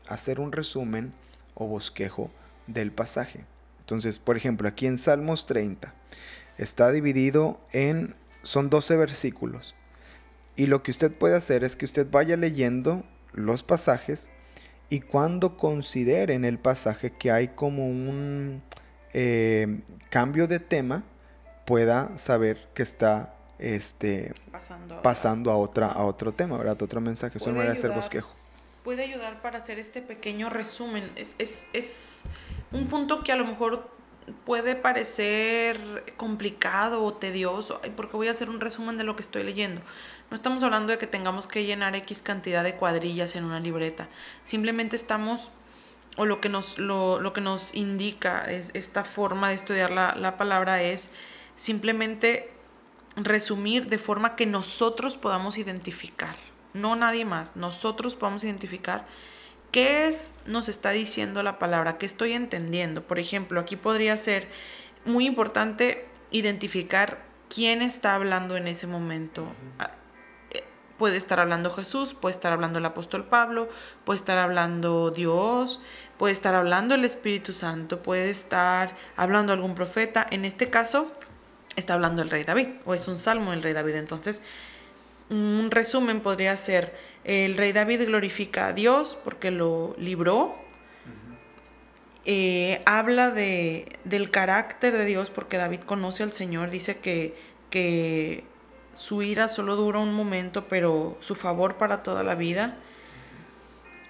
Hacer 0.08 0.40
un 0.40 0.52
resumen 0.52 1.14
o 1.54 1.68
bosquejo 1.68 2.32
del 2.68 2.92
pasaje. 2.92 3.46
Entonces, 3.80 4.20
por 4.20 4.38
ejemplo, 4.38 4.68
aquí 4.68 4.88
en 4.88 4.98
Salmos 4.98 5.46
30 5.46 5.94
está 6.58 6.92
dividido 6.92 7.60
en, 7.72 8.16
son 8.44 8.70
12 8.70 8.96
versículos. 8.98 9.76
Y 10.56 10.68
lo 10.68 10.84
que 10.84 10.92
usted 10.92 11.12
puede 11.12 11.36
hacer 11.36 11.64
es 11.64 11.76
que 11.76 11.86
usted 11.86 12.08
vaya 12.10 12.38
leyendo 12.38 13.04
los 13.34 13.64
pasajes 13.64 14.30
y 14.90 15.00
cuando 15.00 15.58
considere 15.58 16.36
en 16.36 16.46
el 16.46 16.60
pasaje 16.60 17.12
que 17.12 17.32
hay 17.32 17.50
como 17.50 17.88
un 17.88 18.62
eh, 19.14 19.82
cambio 20.10 20.48
de 20.48 20.60
tema, 20.60 21.04
pueda 21.66 22.16
saber 22.18 22.70
que 22.76 22.84
está 22.84 23.36
este, 23.58 24.34
pasando, 25.02 25.52
a, 25.52 25.58
otra, 25.58 25.88
a 25.88 26.04
otro 26.04 26.34
tema, 26.34 26.58
¿verdad? 26.58 26.80
otro 26.82 27.02
mensaje. 27.02 27.38
Eso 27.38 27.52
no 27.52 27.62
a 27.62 27.72
hacer 27.72 27.92
bosquejo. 27.92 28.36
puede 28.84 29.04
ayudar 29.04 29.42
para 29.42 29.60
hacer 29.60 29.80
este 29.80 30.02
pequeño 30.02 30.50
resumen. 30.50 31.12
Es, 31.16 31.34
es, 31.40 31.66
es 31.74 32.24
un 32.72 32.88
punto 32.88 33.24
que 33.24 33.32
a 33.32 33.36
lo 33.36 33.46
mejor 33.46 33.90
puede 34.46 34.76
parecer 34.76 36.14
complicado 36.18 37.04
o 37.04 37.14
tedioso, 37.14 37.82
porque 37.96 38.16
voy 38.16 38.28
a 38.28 38.32
hacer 38.32 38.50
un 38.50 38.60
resumen 38.60 38.98
de 38.98 39.04
lo 39.04 39.16
que 39.16 39.22
estoy 39.22 39.44
leyendo. 39.44 39.82
No 40.34 40.38
estamos 40.38 40.64
hablando 40.64 40.92
de 40.92 40.98
que 40.98 41.06
tengamos 41.06 41.46
que 41.46 41.64
llenar 41.64 41.96
X 41.96 42.24
cantidad 42.24 42.64
de 42.64 42.74
cuadrillas 42.74 43.36
en 43.36 43.44
una 43.44 43.60
libreta. 43.60 44.08
Simplemente 44.46 44.96
estamos, 44.96 45.52
o 46.18 46.26
lo 46.26 46.42
que 46.42 46.50
nos, 46.50 46.80
lo, 46.80 47.20
lo 47.20 47.34
que 47.34 47.42
nos 47.42 47.76
indica 47.76 48.42
es, 48.52 48.72
esta 48.74 49.04
forma 49.04 49.50
de 49.50 49.54
estudiar 49.54 49.92
la, 49.92 50.16
la 50.16 50.36
palabra 50.36 50.82
es 50.82 51.12
simplemente 51.56 52.50
resumir 53.16 53.90
de 53.90 54.00
forma 54.00 54.36
que 54.36 54.48
nosotros 54.48 55.18
podamos 55.18 55.60
identificar, 55.60 56.36
no 56.74 56.96
nadie 56.96 57.26
más, 57.26 57.56
nosotros 57.56 58.16
podamos 58.16 58.44
identificar 58.44 59.06
qué 59.70 60.08
es, 60.08 60.34
nos 60.48 60.68
está 60.68 60.90
diciendo 60.90 61.44
la 61.44 61.60
palabra, 61.60 62.00
qué 62.00 62.08
estoy 62.08 62.34
entendiendo. 62.34 63.04
Por 63.04 63.20
ejemplo, 63.20 63.60
aquí 63.60 63.76
podría 63.76 64.18
ser 64.18 64.48
muy 65.06 65.28
importante 65.28 66.08
identificar 66.32 67.24
quién 67.54 67.84
está 67.84 68.16
hablando 68.16 68.58
en 68.58 68.68
ese 68.68 68.88
momento. 68.88 69.46
Puede 70.98 71.18
estar 71.18 71.40
hablando 71.40 71.72
Jesús, 71.72 72.14
puede 72.14 72.34
estar 72.34 72.54
hablando 72.54 72.80
el 72.80 72.86
apóstol 72.86 73.26
Pablo, 73.26 73.70
puede 74.06 74.20
estar 74.20 74.38
hablando 74.38 75.12
Dios, 75.12 75.82
puede 76.18 76.34
estar 76.34 76.54
hablando 76.56 76.96
el 76.96 77.04
Espíritu 77.04 77.54
Santo, 77.54 78.04
puede 78.04 78.30
estar 78.30 78.96
hablando 79.16 79.54
algún 79.54 79.76
profeta. 79.76 80.28
En 80.30 80.46
este 80.46 80.70
caso, 80.70 81.12
está 81.76 81.96
hablando 81.96 82.22
el 82.22 82.30
rey 82.30 82.44
David, 82.44 82.70
o 82.86 82.94
es 82.94 83.08
un 83.08 83.18
salmo 83.18 83.52
del 83.52 83.64
rey 83.64 83.74
David. 83.74 83.96
Entonces, 83.96 84.42
un 85.30 85.70
resumen 85.72 86.22
podría 86.22 86.56
ser, 86.58 86.96
el 87.24 87.58
rey 87.58 87.72
David 87.72 88.06
glorifica 88.06 88.68
a 88.68 88.74
Dios 88.74 89.18
porque 89.24 89.52
lo 89.52 89.96
libró, 89.98 90.56
eh, 92.26 92.82
habla 92.86 93.32
de, 93.32 93.98
del 94.06 94.32
carácter 94.32 94.98
de 94.98 95.06
Dios 95.06 95.30
porque 95.30 95.58
David 95.58 95.82
conoce 95.82 96.24
al 96.24 96.32
Señor, 96.32 96.70
dice 96.70 96.98
que, 97.00 97.36
que 97.70 98.46
su 98.96 99.22
ira 99.22 99.48
solo 99.50 99.76
dura 99.76 100.00
un 100.00 100.14
momento, 100.14 100.68
pero 100.68 101.18
su 101.22 101.36
favor 101.36 101.78
para 101.78 102.04
toda 102.04 102.24
la 102.24 102.36
vida. 102.36 102.78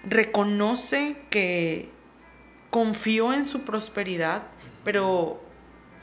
Reconoce 0.04 1.16
que 1.30 1.90
confió 2.70 3.32
en 3.32 3.46
su 3.46 3.62
prosperidad, 3.62 4.42
pero 4.84 5.42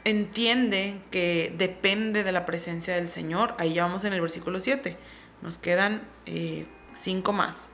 entiende 0.04 1.02
que 1.12 1.54
depende 1.58 2.24
de 2.24 2.32
la 2.32 2.46
presencia 2.46 2.96
del 2.96 3.10
Señor. 3.10 3.54
Ahí 3.60 3.74
ya 3.74 3.84
vamos 3.84 4.04
en 4.04 4.14
el 4.14 4.22
versículo 4.22 4.62
7. 4.62 4.98
Nos 5.42 5.58
quedan 5.58 6.02
eh, 6.26 6.66
cinco 6.94 7.34
más. 7.34 7.70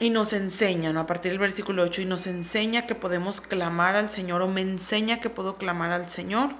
Y 0.00 0.10
nos 0.10 0.32
enseña, 0.32 0.92
¿no? 0.92 1.00
a 1.00 1.06
partir 1.06 1.32
del 1.32 1.40
versículo 1.40 1.82
8, 1.82 2.02
y 2.02 2.04
nos 2.04 2.28
enseña 2.28 2.86
que 2.86 2.94
podemos 2.94 3.40
clamar 3.40 3.96
al 3.96 4.10
Señor, 4.10 4.42
o 4.42 4.48
me 4.48 4.60
enseña 4.60 5.20
que 5.20 5.28
puedo 5.28 5.56
clamar 5.56 5.90
al 5.90 6.08
Señor, 6.08 6.54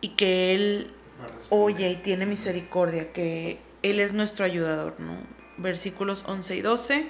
y 0.00 0.10
que 0.10 0.54
Él 0.54 0.90
oye 1.50 1.90
y 1.90 1.96
tiene 1.96 2.26
misericordia, 2.26 3.12
que 3.12 3.58
Él 3.82 4.00
es 4.00 4.12
nuestro 4.12 4.44
ayudador. 4.44 4.96
¿no? 4.98 5.16
Versículos 5.56 6.24
11 6.26 6.56
y 6.56 6.60
12, 6.60 7.06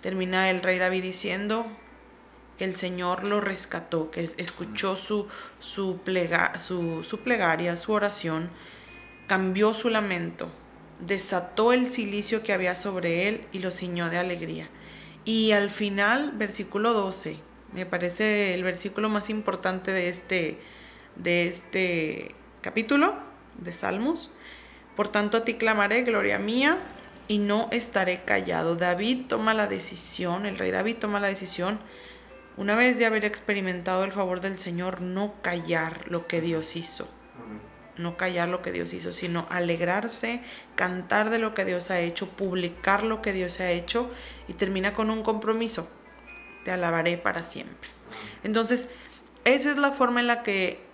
termina 0.00 0.50
el 0.50 0.62
rey 0.62 0.78
David 0.78 1.02
diciendo, 1.02 1.66
que 2.56 2.64
el 2.64 2.76
Señor 2.76 3.24
lo 3.24 3.40
rescató, 3.40 4.10
que 4.10 4.30
escuchó 4.38 4.96
su, 4.96 5.28
su, 5.60 5.98
plega, 5.98 6.58
su, 6.58 7.04
su 7.04 7.20
plegaria, 7.20 7.76
su 7.76 7.92
oración, 7.92 8.50
cambió 9.26 9.74
su 9.74 9.90
lamento, 9.90 10.48
desató 11.00 11.72
el 11.72 11.90
silicio 11.90 12.42
que 12.42 12.52
había 12.52 12.74
sobre 12.74 13.28
él 13.28 13.46
y 13.52 13.58
lo 13.58 13.72
ciñó 13.72 14.08
de 14.08 14.18
alegría. 14.18 14.68
Y 15.24 15.52
al 15.52 15.70
final, 15.70 16.32
versículo 16.36 16.92
12, 16.92 17.36
me 17.72 17.84
parece 17.84 18.54
el 18.54 18.62
versículo 18.62 19.08
más 19.08 19.28
importante 19.28 19.90
de 19.90 20.08
este, 20.08 20.58
de 21.16 21.46
este 21.46 22.34
capítulo 22.60 23.14
de 23.58 23.72
Salmos. 23.72 24.32
Por 24.94 25.08
tanto, 25.08 25.38
a 25.38 25.44
ti 25.44 25.54
clamaré, 25.54 26.02
gloria 26.02 26.38
mía, 26.38 26.78
y 27.28 27.38
no 27.38 27.68
estaré 27.72 28.22
callado. 28.24 28.76
David 28.76 29.26
toma 29.28 29.54
la 29.54 29.66
decisión, 29.66 30.46
el 30.46 30.58
rey 30.58 30.70
David 30.70 30.96
toma 30.96 31.20
la 31.20 31.28
decisión 31.28 31.80
una 32.56 32.74
vez 32.74 32.98
de 32.98 33.04
haber 33.04 33.24
experimentado 33.24 34.04
el 34.04 34.12
favor 34.12 34.40
del 34.40 34.58
Señor, 34.58 35.02
no 35.02 35.34
callar 35.42 36.04
lo 36.06 36.26
que 36.26 36.40
Dios 36.40 36.76
hizo. 36.76 37.06
No 37.98 38.16
callar 38.16 38.48
lo 38.48 38.62
que 38.62 38.72
Dios 38.72 38.92
hizo, 38.92 39.12
sino 39.12 39.46
alegrarse, 39.50 40.40
cantar 40.74 41.30
de 41.30 41.38
lo 41.38 41.54
que 41.54 41.64
Dios 41.64 41.90
ha 41.90 42.00
hecho, 42.00 42.28
publicar 42.28 43.02
lo 43.02 43.22
que 43.22 43.32
Dios 43.32 43.60
ha 43.60 43.70
hecho 43.70 44.10
y 44.48 44.54
termina 44.54 44.94
con 44.94 45.10
un 45.10 45.22
compromiso. 45.22 45.88
Te 46.64 46.70
alabaré 46.70 47.16
para 47.18 47.42
siempre. 47.42 47.90
Entonces, 48.42 48.88
esa 49.44 49.70
es 49.70 49.76
la 49.76 49.92
forma 49.92 50.20
en 50.20 50.26
la 50.26 50.42
que 50.42 50.85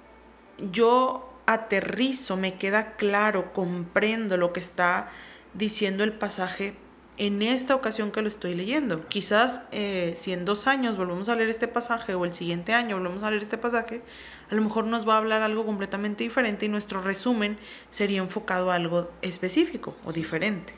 yo 0.71 1.29
aterrizo, 1.47 2.37
me 2.37 2.55
queda 2.55 2.93
claro, 2.93 3.53
comprendo 3.53 4.37
lo 4.37 4.53
que 4.53 4.61
está 4.61 5.11
diciendo 5.55 6.05
el 6.05 6.13
pasaje 6.13 6.75
en 7.19 7.43
esta 7.43 7.75
ocasión 7.75 8.11
que 8.11 8.23
lo 8.23 8.29
estoy 8.29 8.55
leyendo. 8.55 9.07
Quizás 9.09 9.63
eh, 9.71 10.15
si 10.17 10.33
en 10.33 10.45
dos 10.45 10.67
años 10.67 10.97
volvemos 10.97 11.29
a 11.29 11.37
leer 11.37 11.51
este 11.51 11.69
pasaje 11.69 12.15
o 12.15 12.25
el 12.25 12.33
siguiente 12.33 12.73
año 12.73 12.97
volvemos 12.97 13.23
a 13.23 13.31
leer 13.31 13.43
este 13.43 13.59
pasaje, 13.59 14.03
a 14.51 14.55
lo 14.55 14.63
mejor 14.63 14.85
nos 14.85 15.07
va 15.09 15.15
a 15.15 15.19
hablar 15.19 15.43
algo 15.43 15.67
completamente 15.67 16.25
diferente 16.25 16.67
y 16.67 16.69
nuestro 16.69 17.03
resumen 17.03 17.59
sería 17.91 18.19
enfocado 18.19 18.71
a 18.71 18.77
algo 18.77 19.11
específico 19.21 19.97
o 20.05 20.13
diferente. 20.13 20.75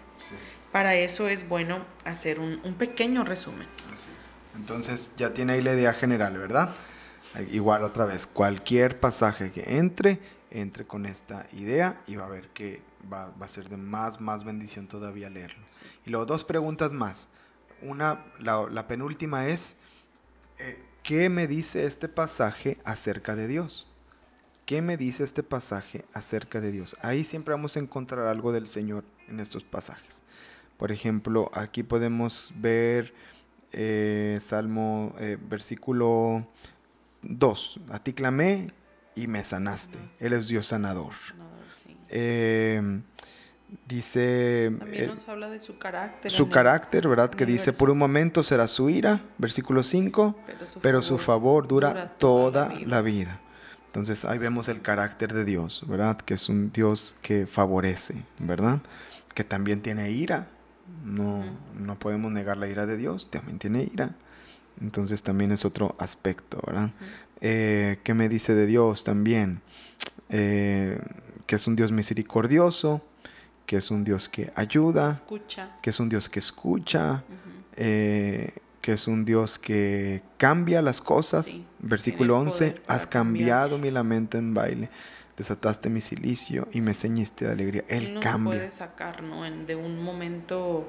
Para 0.73 0.97
eso 0.97 1.29
es 1.29 1.49
bueno 1.49 1.85
hacer 2.05 2.40
un, 2.40 2.61
un 2.64 2.75
pequeño 2.75 3.25
resumen. 3.25 3.68
Así 3.92 4.11
es. 4.11 4.59
Entonces 4.59 5.12
ya 5.16 5.33
tiene 5.33 5.55
ahí 5.55 5.62
la 5.62 5.75
idea 5.75 5.92
general, 5.92 6.37
¿verdad? 6.37 6.75
Igual 7.51 7.83
otra 7.83 8.07
vez, 8.07 8.27
cualquier 8.27 9.01
pasaje 9.01 9.51
que 9.51 9.79
entre, 9.79 10.20
entre 10.51 10.87
con 10.87 11.05
esta 11.05 11.47
idea 11.53 12.01
y 12.07 12.14
va 12.16 12.27
a 12.27 12.31
ver 12.31 12.49
que 12.51 12.81
va, 13.12 13.33
a 13.40 13.49
ser 13.49 13.68
de 13.68 13.77
más, 13.77 14.20
más 14.20 14.44
bendición 14.44 14.87
todavía 14.87 15.29
leerlo. 15.29 15.64
Y 16.07 16.11
luego 16.11 16.27
dos 16.27 16.44
preguntas 16.44 16.92
más. 16.92 17.29
Una, 17.83 18.25
la, 18.38 18.87
penúltima 18.87 19.49
es, 19.49 19.77
eh, 20.59 20.83
¿qué 21.03 21.29
me 21.29 21.47
dice 21.49 21.87
este 21.87 22.09
pasaje 22.09 22.79
acerca 22.85 23.35
de 23.35 23.49
Dios? 23.49 23.90
¿Qué 24.64 24.81
me 24.81 24.97
dice 24.97 25.25
este 25.25 25.42
pasaje 25.42 26.05
acerca 26.14 26.61
de 26.61 26.73
Dios? 26.73 26.97
Ahí 27.03 27.25
siempre 27.25 27.53
vamos 27.53 27.77
a 27.77 27.81
encontrar 27.81 28.27
algo 28.27 28.53
del 28.53 28.68
Señor 28.68 29.05
en 29.29 29.40
estos 29.40 29.64
pasajes. 29.64 30.23
Por 30.79 30.92
ejemplo, 30.92 31.51
aquí 31.53 31.83
podemos 31.83 32.53
ver 32.57 33.12
eh, 33.73 34.38
Salmo, 34.40 35.14
eh, 35.18 35.37
versículo 35.49 36.47
2. 37.25 37.81
A 37.91 37.99
ti 37.99 38.13
clamé 38.13 38.73
y 39.15 39.27
me 39.27 39.45
sanaste. 39.45 39.99
Él 40.21 40.33
es 40.33 40.49
Dios 40.49 40.69
sanador. 40.69 41.13
Eh, 42.09 43.01
dice... 43.89 44.73
También 44.79 45.09
nos 45.09 45.29
habla 45.29 45.51
de 45.51 45.61
su 45.61 45.79
carácter. 45.79 46.31
Su 46.31 46.49
carácter, 46.49 47.09
¿verdad? 47.09 47.31
Que 47.31 47.47
dice, 47.47 47.73
por 47.73 47.91
un 47.91 47.99
momento 47.99 48.43
será 48.43 48.69
su 48.69 48.91
ira, 48.91 49.23
versículo 49.39 49.83
5, 49.83 50.37
pero 50.83 51.03
su, 51.03 51.19
favor, 51.19 51.67
dura, 51.67 52.15
toda, 52.19 52.73
la, 52.85 53.03
vida. 53.03 53.41
Entonces 53.87 54.25
ahí 54.25 54.39
vemos 54.39 54.69
el 54.69 54.83
carácter 54.83 55.33
de 55.33 55.45
Dios, 55.45 55.85
¿verdad? 55.87 56.17
Que 56.17 56.35
es 56.35 56.49
un 56.49 56.73
Dios 56.73 57.15
que 57.23 57.47
favorece, 57.47 58.25
¿verdad? 58.39 58.81
Que 59.35 59.45
también 59.45 59.83
tiene 59.83 60.11
ira. 60.11 60.49
No, 61.05 61.43
no 61.75 61.99
podemos 61.99 62.31
negar 62.31 62.57
la 62.57 62.69
ira 62.69 62.87
de 62.87 62.97
Dios, 62.97 63.31
también 63.31 63.59
tiene 63.59 63.85
ira. 63.85 64.15
Entonces 64.81 65.23
también 65.23 65.53
es 65.53 65.65
otro 65.65 65.95
aspecto, 65.99 66.61
¿verdad? 66.67 66.91
Eh, 67.41 67.99
¿Qué 68.03 68.15
me 68.15 68.29
dice 68.29 68.55
de 68.55 68.67
Dios 68.67 69.05
también? 69.05 69.61
Eh, 70.31 70.99
que 71.47 71.57
es 71.57 71.67
un 71.67 71.77
Dios 71.77 71.93
misericordioso, 71.93 73.03
que 73.67 73.77
es 73.77 73.91
un 73.91 74.05
Dios 74.05 74.29
que 74.29 74.53
ayuda, 74.57 75.21
que 75.83 75.91
es 75.91 76.01
un 76.01 76.09
Dios 76.09 76.29
que 76.29 76.39
escucha, 76.39 77.23
eh, 77.77 78.55
que 78.81 78.93
es 78.93 79.09
un 79.09 79.25
Dios 79.25 79.59
que 79.59 80.23
cambia 80.39 80.83
las 80.83 81.01
cosas. 81.01 81.61
Versículo 81.81 82.39
11, 82.39 82.83
has 82.87 83.07
cambiado 83.07 83.79
mi 83.79 83.91
lamento 83.91 84.39
en 84.39 84.55
baile, 84.55 84.91
desataste 85.37 85.91
mi 85.91 86.01
silicio 86.01 86.69
y 86.73 86.81
me 86.81 86.95
ceñiste 86.95 87.47
de 87.47 87.53
alegría. 87.53 87.85
Él, 87.89 88.19
cambia. 88.21 88.59
puede 88.59 88.73
sacar 88.73 89.23
de 89.67 89.77
un 89.77 90.03
momento 90.03 90.87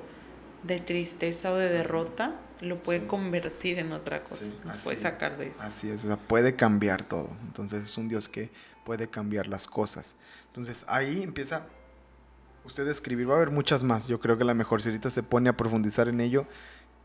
de 0.63 0.79
tristeza 0.79 1.51
o 1.51 1.55
de 1.55 1.69
derrota, 1.69 2.35
lo 2.65 2.81
puede 2.81 3.05
convertir 3.07 3.79
en 3.79 3.91
otra 3.91 4.23
cosa, 4.23 4.47
nos 4.65 4.81
puede 4.83 4.97
sacar 4.97 5.37
de 5.37 5.47
eso. 5.47 5.61
Así 5.61 5.89
es, 5.89 6.03
o 6.03 6.07
sea, 6.07 6.17
puede 6.17 6.55
cambiar 6.55 7.03
todo. 7.03 7.29
Entonces 7.43 7.83
es 7.83 7.97
un 7.97 8.07
Dios 8.07 8.27
que 8.27 8.49
puede 8.83 9.09
cambiar 9.09 9.47
las 9.47 9.67
cosas. 9.67 10.15
Entonces 10.47 10.85
ahí 10.87 11.23
empieza 11.23 11.67
usted 12.63 12.87
a 12.87 12.91
escribir, 12.91 13.29
va 13.29 13.33
a 13.33 13.37
haber 13.37 13.51
muchas 13.51 13.83
más, 13.83 14.07
yo 14.07 14.19
creo 14.19 14.37
que 14.37 14.43
la 14.43 14.53
mejor 14.53 14.81
si 14.81 14.89
ahorita 14.89 15.09
se 15.09 15.23
pone 15.23 15.49
a 15.49 15.57
profundizar 15.57 16.07
en 16.07 16.19
ello, 16.19 16.47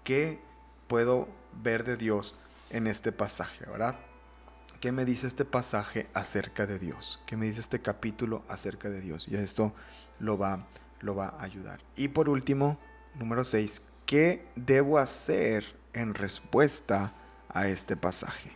¿qué 0.05 0.41
puedo 0.89 1.29
ver 1.63 1.85
de 1.85 1.97
Dios 1.97 2.35
en 2.71 2.87
este 2.87 3.13
pasaje, 3.13 3.67
verdad? 3.67 3.97
¿Qué 4.81 4.93
me 4.93 5.05
dice 5.05 5.27
este 5.27 5.45
pasaje 5.45 6.09
acerca 6.15 6.67
de 6.67 6.79
Dios? 6.79 7.21
¿Qué 7.27 7.37
me 7.37 7.45
dice 7.45 7.61
este 7.61 7.83
capítulo 7.83 8.43
acerca 8.49 8.89
de 8.89 9.03
Dios? 9.03 9.27
Y 9.29 9.37
esto 9.37 9.75
lo 10.19 10.39
va, 10.39 10.67
lo 11.01 11.15
va 11.15 11.29
a 11.29 11.43
ayudar. 11.43 11.81
Y 11.97 12.09
por 12.09 12.31
último, 12.31 12.79
Número 13.15 13.45
6. 13.45 13.83
¿Qué 14.11 14.45
debo 14.57 14.99
hacer 14.99 15.65
en 15.93 16.15
respuesta 16.15 17.15
a 17.49 17.69
este 17.69 17.97
pasaje? 17.97 18.51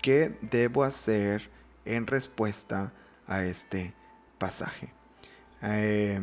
¿Qué 0.00 0.38
debo 0.40 0.84
hacer 0.84 1.50
en 1.84 2.06
respuesta 2.06 2.94
a 3.26 3.44
este 3.44 3.92
pasaje? 4.38 4.88
Eh, 5.60 6.18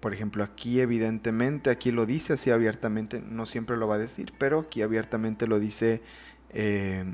por 0.00 0.14
ejemplo, 0.14 0.42
aquí 0.42 0.80
evidentemente, 0.80 1.70
aquí 1.70 1.92
lo 1.92 2.06
dice 2.06 2.32
así 2.32 2.50
abiertamente, 2.50 3.22
no 3.24 3.46
siempre 3.46 3.76
lo 3.76 3.86
va 3.86 3.94
a 3.94 3.98
decir, 3.98 4.32
pero 4.36 4.58
aquí 4.58 4.82
abiertamente 4.82 5.46
lo 5.46 5.60
dice 5.60 6.02
eh, 6.48 7.04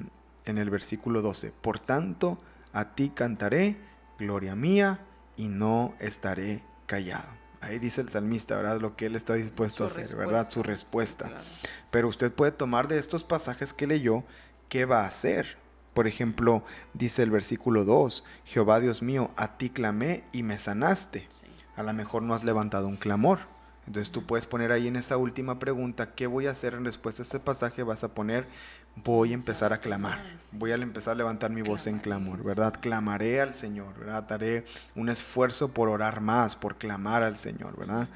en 0.46 0.56
el 0.56 0.70
versículo 0.70 1.20
12. 1.20 1.52
Por 1.52 1.80
tanto, 1.80 2.38
a 2.72 2.94
ti 2.94 3.10
cantaré, 3.10 3.76
gloria 4.18 4.54
mía, 4.56 5.00
y 5.36 5.48
no 5.48 5.94
estaré 6.00 6.62
callado. 6.86 7.45
Ahí 7.60 7.78
dice 7.78 8.00
el 8.00 8.08
salmista, 8.08 8.56
¿verdad? 8.56 8.80
Lo 8.80 8.96
que 8.96 9.06
él 9.06 9.16
está 9.16 9.34
dispuesto 9.34 9.84
a 9.84 9.88
hacer, 9.88 10.14
¿verdad? 10.16 10.48
Su 10.50 10.62
respuesta. 10.62 11.30
Pero 11.90 12.08
usted 12.08 12.32
puede 12.32 12.52
tomar 12.52 12.88
de 12.88 12.98
estos 12.98 13.24
pasajes 13.24 13.72
que 13.72 13.86
leyó, 13.86 14.24
¿qué 14.68 14.84
va 14.84 15.02
a 15.02 15.06
hacer? 15.06 15.58
Por 15.94 16.06
ejemplo, 16.06 16.62
dice 16.92 17.22
el 17.22 17.30
versículo 17.30 17.84
2, 17.84 18.22
Jehová 18.44 18.80
Dios 18.80 19.02
mío, 19.02 19.30
a 19.36 19.56
ti 19.56 19.70
clamé 19.70 20.24
y 20.32 20.42
me 20.42 20.58
sanaste. 20.58 21.28
A 21.74 21.82
lo 21.82 21.92
mejor 21.94 22.22
no 22.22 22.34
has 22.34 22.44
levantado 22.44 22.86
un 22.86 22.96
clamor. 22.96 23.40
Entonces 23.86 24.10
tú 24.10 24.26
puedes 24.26 24.46
poner 24.46 24.72
ahí 24.72 24.88
en 24.88 24.96
esa 24.96 25.16
última 25.16 25.58
pregunta, 25.58 26.14
¿qué 26.14 26.26
voy 26.26 26.48
a 26.48 26.50
hacer 26.50 26.74
en 26.74 26.84
respuesta 26.84 27.22
a 27.22 27.24
este 27.24 27.40
pasaje? 27.40 27.82
Vas 27.82 28.04
a 28.04 28.14
poner, 28.14 28.46
voy 29.04 29.32
a 29.32 29.34
empezar 29.34 29.72
a 29.72 29.78
clamar, 29.78 30.22
voy 30.52 30.72
a 30.72 30.74
empezar 30.74 31.12
a 31.12 31.16
levantar 31.16 31.50
mi 31.50 31.62
voz 31.62 31.86
en 31.86 31.98
clamor, 31.98 32.42
¿verdad? 32.42 32.74
Clamaré 32.80 33.40
al 33.40 33.54
Señor, 33.54 33.98
¿verdad? 33.98 34.30
Haré 34.32 34.64
un 34.94 35.08
esfuerzo 35.08 35.72
por 35.72 35.88
orar 35.88 36.20
más, 36.20 36.56
por 36.56 36.76
clamar 36.76 37.22
al 37.22 37.36
Señor, 37.36 37.76
¿verdad? 37.78 38.08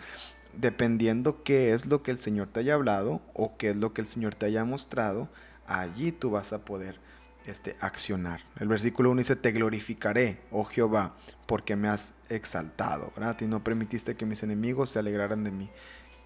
Dependiendo 0.54 1.42
qué 1.44 1.74
es 1.74 1.86
lo 1.86 2.02
que 2.02 2.10
el 2.10 2.18
Señor 2.18 2.48
te 2.48 2.60
haya 2.60 2.74
hablado 2.74 3.20
o 3.34 3.56
qué 3.56 3.70
es 3.70 3.76
lo 3.76 3.92
que 3.92 4.00
el 4.00 4.06
Señor 4.06 4.34
te 4.34 4.46
haya 4.46 4.64
mostrado, 4.64 5.28
allí 5.66 6.12
tú 6.12 6.30
vas 6.30 6.52
a 6.52 6.64
poder 6.64 6.98
este, 7.46 7.76
accionar. 7.80 8.40
El 8.58 8.68
versículo 8.68 9.10
1 9.10 9.18
dice, 9.18 9.36
te 9.36 9.52
glorificaré, 9.52 10.40
oh 10.50 10.64
Jehová, 10.64 11.14
porque 11.46 11.76
me 11.76 11.88
has 11.88 12.14
exaltado, 12.30 13.12
¿verdad? 13.16 13.36
Y 13.40 13.44
no 13.44 13.62
permitiste 13.62 14.16
que 14.16 14.26
mis 14.26 14.42
enemigos 14.42 14.90
se 14.90 14.98
alegraran 14.98 15.44
de 15.44 15.50
mí. 15.50 15.70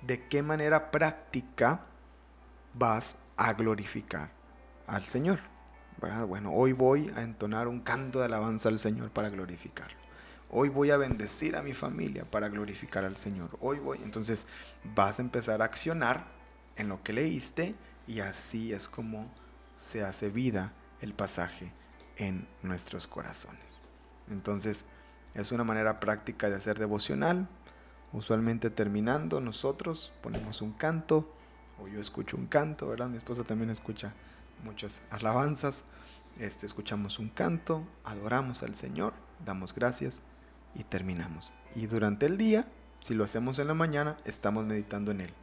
¿De 0.01 0.27
qué 0.29 0.43
manera 0.43 0.91
práctica 0.91 1.83
vas 2.75 3.17
a 3.37 3.53
glorificar 3.55 4.44
al 4.87 5.07
Señor? 5.07 5.41
¿verdad? 6.01 6.27
Bueno, 6.27 6.53
hoy 6.53 6.73
voy 6.73 7.13
a 7.17 7.23
entonar 7.23 7.69
un 7.69 7.81
canto 7.81 8.19
de 8.19 8.27
alabanza 8.27 8.69
al 8.69 8.79
Señor 8.79 9.11
para 9.11 9.31
glorificarlo. 9.31 9.97
Hoy 10.51 10.69
voy 10.69 10.91
a 10.91 10.97
bendecir 10.97 11.57
a 11.57 11.63
mi 11.63 11.73
familia 11.73 12.25
para 12.31 12.49
glorificar 12.49 13.05
al 13.05 13.17
Señor. 13.17 13.51
Hoy 13.61 13.79
voy. 13.79 13.99
Entonces 14.03 14.47
vas 14.95 15.19
a 15.19 15.23
empezar 15.23 15.63
a 15.63 15.65
accionar 15.65 16.27
en 16.77 16.89
lo 16.89 17.03
que 17.03 17.13
leíste 17.13 17.75
y 18.07 18.21
así 18.21 18.73
es 18.73 18.89
como 18.89 19.31
se 19.77 20.05
hace 20.05 20.29
vida 20.29 20.73
el 21.01 21.15
pasaje 21.15 21.73
en 22.17 22.47
nuestros 22.63 23.07
corazones. 23.07 23.63
Entonces, 24.31 24.85
es 25.35 25.51
una 25.51 25.65
manera 25.65 26.01
práctica 26.01 26.49
de 26.49 26.57
hacer 26.57 26.79
devocional. 26.79 27.49
Usualmente 28.13 28.71
terminando 28.71 29.41
nosotros 29.41 30.13
ponemos 30.23 30.63
un 30.63 30.73
canto, 30.73 31.35
o 31.81 31.89
yo 31.89 32.01
escucho 32.01 32.37
un 32.37 32.47
canto, 32.47 32.87
¿verdad? 32.87 33.09
Mi 33.09 33.17
esposa 33.17 33.43
también 33.43 33.71
escucha 33.71 34.15
muchas 34.63 35.03
alabanzas. 35.11 35.85
Este, 36.39 36.67
escuchamos 36.67 37.19
un 37.19 37.29
canto, 37.29 37.87
adoramos 38.05 38.63
al 38.63 38.75
Señor, 38.75 39.15
damos 39.45 39.75
gracias 39.75 40.23
y 40.75 40.85
terminamos. 40.85 41.55
Y 41.75 41.87
durante 41.87 42.27
el 42.27 42.39
día, 42.39 42.67
si 43.01 43.15
lo 43.15 43.25
hacemos 43.25 43.59
en 43.59 43.69
la 43.69 43.75
mañana, 43.75 44.17
estamos 44.25 44.65
meditando 44.65 45.11
en 45.11 45.23
Él. 45.23 45.35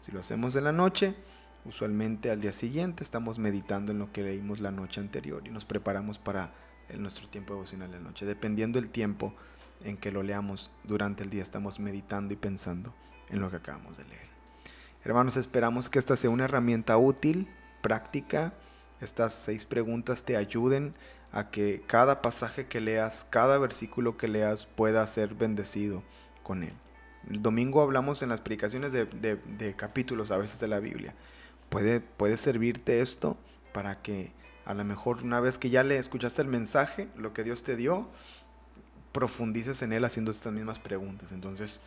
Si 0.00 0.12
lo 0.12 0.20
hacemos 0.20 0.54
en 0.54 0.64
la 0.64 0.72
noche, 0.72 1.16
Usualmente 1.64 2.30
al 2.30 2.42
día 2.42 2.52
siguiente 2.52 3.02
estamos 3.02 3.38
meditando 3.38 3.90
en 3.90 3.98
lo 3.98 4.12
que 4.12 4.22
leímos 4.22 4.60
la 4.60 4.70
noche 4.70 5.00
anterior 5.00 5.42
y 5.46 5.50
nos 5.50 5.64
preparamos 5.64 6.18
para 6.18 6.52
nuestro 6.98 7.26
tiempo 7.28 7.54
devocional 7.54 7.90
de 7.90 7.96
la 7.96 8.02
noche. 8.02 8.26
Dependiendo 8.26 8.78
del 8.78 8.90
tiempo 8.90 9.34
en 9.82 9.96
que 9.96 10.12
lo 10.12 10.22
leamos 10.22 10.70
durante 10.84 11.22
el 11.22 11.30
día, 11.30 11.42
estamos 11.42 11.80
meditando 11.80 12.34
y 12.34 12.36
pensando 12.36 12.94
en 13.30 13.40
lo 13.40 13.50
que 13.50 13.56
acabamos 13.56 13.96
de 13.96 14.04
leer. 14.04 14.28
Hermanos, 15.04 15.38
esperamos 15.38 15.88
que 15.88 15.98
esta 15.98 16.16
sea 16.16 16.28
una 16.28 16.44
herramienta 16.44 16.98
útil, 16.98 17.48
práctica. 17.84 18.52
Estas 19.00 19.32
seis 19.32 19.64
preguntas 19.64 20.24
te 20.24 20.36
ayuden 20.36 20.96
a 21.30 21.50
que 21.50 21.84
cada 21.86 22.20
pasaje 22.20 22.66
que 22.66 22.80
leas, 22.80 23.24
cada 23.30 23.58
versículo 23.58 24.16
que 24.16 24.26
leas 24.26 24.66
pueda 24.66 25.06
ser 25.06 25.36
bendecido 25.36 26.02
con 26.42 26.64
él. 26.64 26.74
El 27.30 27.42
domingo 27.42 27.80
hablamos 27.80 28.22
en 28.22 28.30
las 28.30 28.40
predicaciones 28.40 28.90
de, 28.90 29.04
de 29.04 29.76
capítulos 29.76 30.32
a 30.32 30.38
veces 30.38 30.58
de 30.58 30.68
la 30.68 30.80
Biblia 30.80 31.14
puede, 32.16 32.36
servirte 32.36 33.00
esto 33.00 33.36
para 33.72 34.00
que 34.00 34.32
a 34.64 34.74
lo 34.74 34.84
mejor 34.84 35.22
una 35.22 35.40
vez 35.40 35.58
que 35.58 35.70
ya 35.70 35.82
le 35.82 35.98
escuchaste 35.98 36.42
el 36.42 36.48
mensaje, 36.48 37.08
lo 37.16 37.32
que 37.32 37.44
Dios 37.44 37.62
te 37.62 37.76
dio, 37.76 38.08
profundices 39.12 39.82
en 39.82 39.92
él 39.92 40.04
haciendo 40.04 40.30
estas 40.30 40.52
mismas 40.52 40.78
preguntas. 40.78 41.32
Entonces 41.32 41.82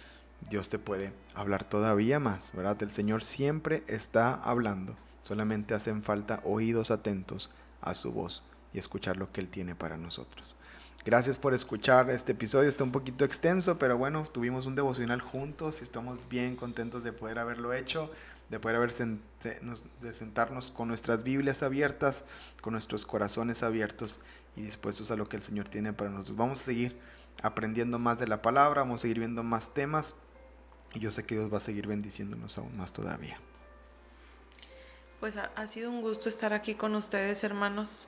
Dios 0.50 0.70
te 0.70 0.80
puede 0.80 1.14
hablar 1.34 1.64
todavía 1.64 2.20
más, 2.20 2.52
¿verdad? 2.54 2.82
El 2.84 2.92
Señor 2.92 3.24
siempre 3.24 3.84
está 3.88 4.34
hablando. 4.34 4.96
Solamente 5.28 5.74
hacen 5.74 6.04
falta 6.04 6.40
oídos 6.46 6.90
atentos 6.90 7.50
a 7.82 7.96
su 7.96 8.14
voz 8.14 8.44
y 8.72 8.80
escuchar 8.80 9.18
lo 9.18 9.34
que 9.34 9.42
Él 9.42 9.50
tiene 9.50 9.76
para 9.76 9.98
nosotros. 9.98 10.56
Gracias 11.04 11.38
por 11.38 11.54
escuchar 11.54 12.10
este 12.10 12.32
episodio. 12.32 12.70
Está 12.70 12.86
un 12.86 12.94
poquito 12.94 13.26
extenso, 13.26 13.78
pero 13.78 13.98
bueno, 13.98 14.26
tuvimos 14.32 14.66
un 14.66 14.76
devocional 14.76 15.20
juntos 15.20 15.82
y 15.82 15.84
estamos 15.84 16.18
bien 16.30 16.56
contentos 16.56 17.04
de 17.04 17.12
poder 17.12 17.40
haberlo 17.40 17.74
hecho 17.74 18.10
de 18.50 18.60
poder 18.60 18.78
haber 18.78 18.94
sentarnos 20.14 20.72
con 20.72 20.88
nuestras 20.88 21.24
Biblias 21.24 21.64
abiertas, 21.64 22.24
con 22.62 22.72
nuestros 22.72 23.06
corazones 23.06 23.62
abiertos 23.62 24.22
y 24.56 24.62
dispuestos 24.62 25.12
a 25.12 25.18
lo 25.18 25.28
que 25.28 25.36
el 25.36 25.44
Señor 25.44 25.68
tiene 25.68 25.92
para 25.92 26.10
nosotros. 26.10 26.38
Vamos 26.38 26.62
a 26.62 26.64
seguir 26.64 26.98
aprendiendo 27.44 28.00
más 28.00 28.20
de 28.20 28.28
la 28.28 28.42
palabra, 28.42 28.84
vamos 28.84 29.02
a 29.02 29.04
seguir 29.04 29.20
viendo 29.20 29.44
más 29.44 29.74
temas 29.74 30.16
y 30.94 31.00
yo 31.00 31.12
sé 31.12 31.26
que 31.26 31.36
Dios 31.36 31.52
va 31.52 31.58
a 31.58 31.62
seguir 31.62 31.88
bendiciéndonos 31.88 32.58
aún 32.58 32.78
más 32.78 32.94
todavía. 32.94 33.38
Pues 35.20 35.36
ha, 35.38 35.68
sido 35.68 35.90
un 35.90 36.02
gusto 36.02 36.30
estar 36.30 36.54
aquí 36.54 36.76
con 36.76 36.96
ustedes, 36.96 37.44
hermanos. 37.44 38.08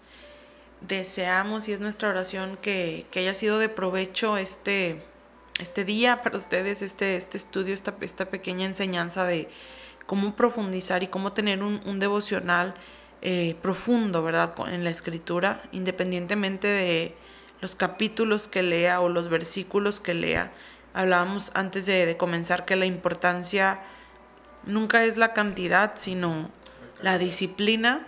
Deseamos 0.82 1.68
y 1.68 1.74
es 1.74 1.80
nuestra 1.80 2.10
oración 2.10 2.58
que, 2.62 3.08
haya 3.16 3.34
sido 3.34 3.60
de 3.60 3.68
provecho 3.68 4.38
este, 4.38 5.02
este 5.60 5.86
día 5.86 6.22
para 6.22 6.38
ustedes, 6.38 6.82
este, 6.82 7.16
este 7.16 7.38
estudio, 7.38 7.74
esta, 7.74 7.96
esta 8.02 8.26
pequeña 8.26 8.66
enseñanza 8.66 9.26
de, 9.26 9.50
cómo 10.10 10.36
profundizar 10.36 11.04
y 11.04 11.08
cómo 11.08 11.34
tener 11.34 11.62
un, 11.62 12.00
devocional 12.00 12.74
eh, 13.22 13.56
profundo, 13.62 14.24
¿verdad? 14.24 14.56
En 14.68 14.84
la 14.84 14.90
escritura, 14.90 15.62
independientemente 15.72 16.68
de 16.68 17.16
los 17.62 17.76
capítulos 17.76 18.48
que 18.48 18.64
lea 18.64 19.02
o 19.02 19.10
los 19.10 19.30
versículos 19.30 20.00
que 20.00 20.16
lea. 20.16 20.52
Hablábamos 20.96 21.52
antes 21.54 21.86
de, 21.86 22.18
comenzar 22.18 22.66
que 22.66 22.76
la 22.76 22.88
importancia 22.88 23.82
nunca 24.66 25.04
es 25.04 25.16
la 25.16 25.34
cantidad, 25.34 25.92
sino 25.96 26.50
la 27.02 27.18
disciplina 27.18 28.06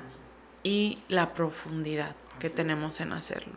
y 0.64 1.00
la 1.08 1.34
profundidad 1.34 2.16
que 2.40 2.50
tenemos 2.50 3.02
en 3.02 3.14
hacerlo. 3.14 3.54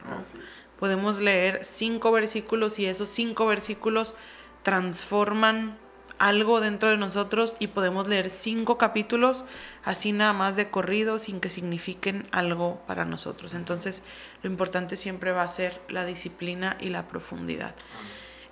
Podemos 0.79 1.21
leer 1.21 1.65
cinco 1.65 2.13
versículos 2.13 2.79
y 2.79 2.87
esos 2.87 3.09
cinco 3.09 3.47
versículos 3.47 4.15
transforman 4.63 5.79
algo 6.19 6.61
dentro 6.61 6.91
de 6.91 6.97
nosotros 6.97 7.57
y 7.59 7.69
podemos 7.69 8.07
leer 8.07 8.31
cinco 8.31 8.79
capítulos 8.79 9.45
así 9.85 10.13
nada 10.13 10.33
más 10.33 10.57
de 10.57 10.71
corrido 10.71 11.19
sin 11.19 11.41
que 11.41 11.51
signifiquen 11.51 12.27
algo 12.31 12.81
para 12.87 13.05
nosotros. 13.05 13.55
Entonces 13.55 14.03
lo 14.43 14.51
importante 14.51 14.97
siempre 14.97 15.33
va 15.33 15.43
a 15.43 15.49
ser 15.49 15.81
la 15.89 16.05
disciplina 16.05 16.77
y 16.81 16.89
la 16.89 17.09
profundidad. 17.09 17.75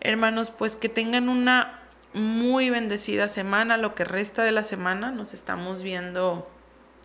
Hermanos, 0.01 0.51
pues 0.51 0.77
que 0.77 0.89
tengan 0.89 1.29
una 1.29 1.83
muy 2.15 2.71
bendecida 2.71 3.29
semana, 3.29 3.77
lo 3.77 3.95
que 3.95 4.05
resta 4.05 4.43
de 4.43 4.53
la 4.53 4.65
semana. 4.65 5.11
Nos 5.13 5.33
estamos 5.35 5.83
viendo, 5.83 6.51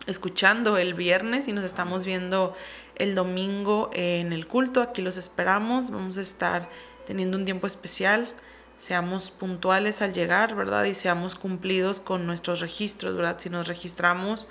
escuchando 0.08 0.76
el 0.76 0.94
viernes 0.94 1.46
y 1.46 1.52
nos 1.52 1.64
estamos 1.64 2.04
viendo 2.04 2.56
el 2.96 3.14
domingo 3.14 3.90
en 3.92 4.32
el 4.32 4.48
culto. 4.48 4.82
Aquí 4.82 5.02
los 5.02 5.16
esperamos. 5.16 5.90
Vamos 5.90 6.18
a 6.18 6.22
estar 6.22 6.68
teniendo 7.06 7.36
un 7.36 7.44
tiempo 7.44 7.66
especial 7.66 8.34
seamos 8.78 9.30
puntuales 9.30 10.02
al 10.02 10.12
llegar, 10.12 10.54
¿verdad? 10.54 10.84
Y 10.84 10.94
seamos 10.94 11.34
cumplidos 11.34 12.00
con 12.00 12.26
nuestros 12.26 12.60
registros, 12.60 13.16
¿verdad? 13.16 13.36
Si 13.38 13.50
nos 13.50 13.66
registramos 13.66 14.46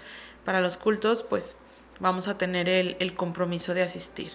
para 0.46 0.62
los 0.62 0.78
cultos, 0.78 1.24
pues 1.24 1.58
vamos 2.00 2.28
a 2.28 2.38
tener 2.38 2.70
el, 2.70 2.98
el 3.00 3.16
compromiso 3.16 3.74
de 3.74 3.84
asistir. 3.84 4.34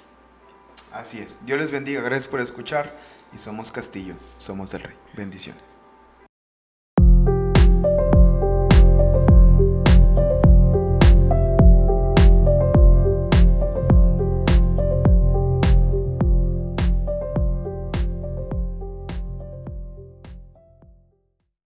Así 0.92 1.18
es. 1.18 1.38
Dios 1.44 1.58
les 1.58 1.70
bendiga. 1.70 2.02
Gracias 2.02 2.28
por 2.28 2.40
escuchar. 2.40 2.96
Y 3.35 3.38
somos 3.38 3.72
Castillo, 3.72 4.14
somos 4.37 4.72
del 4.72 4.82
Rey. 4.82 4.96
Bendiciones. 5.14 5.71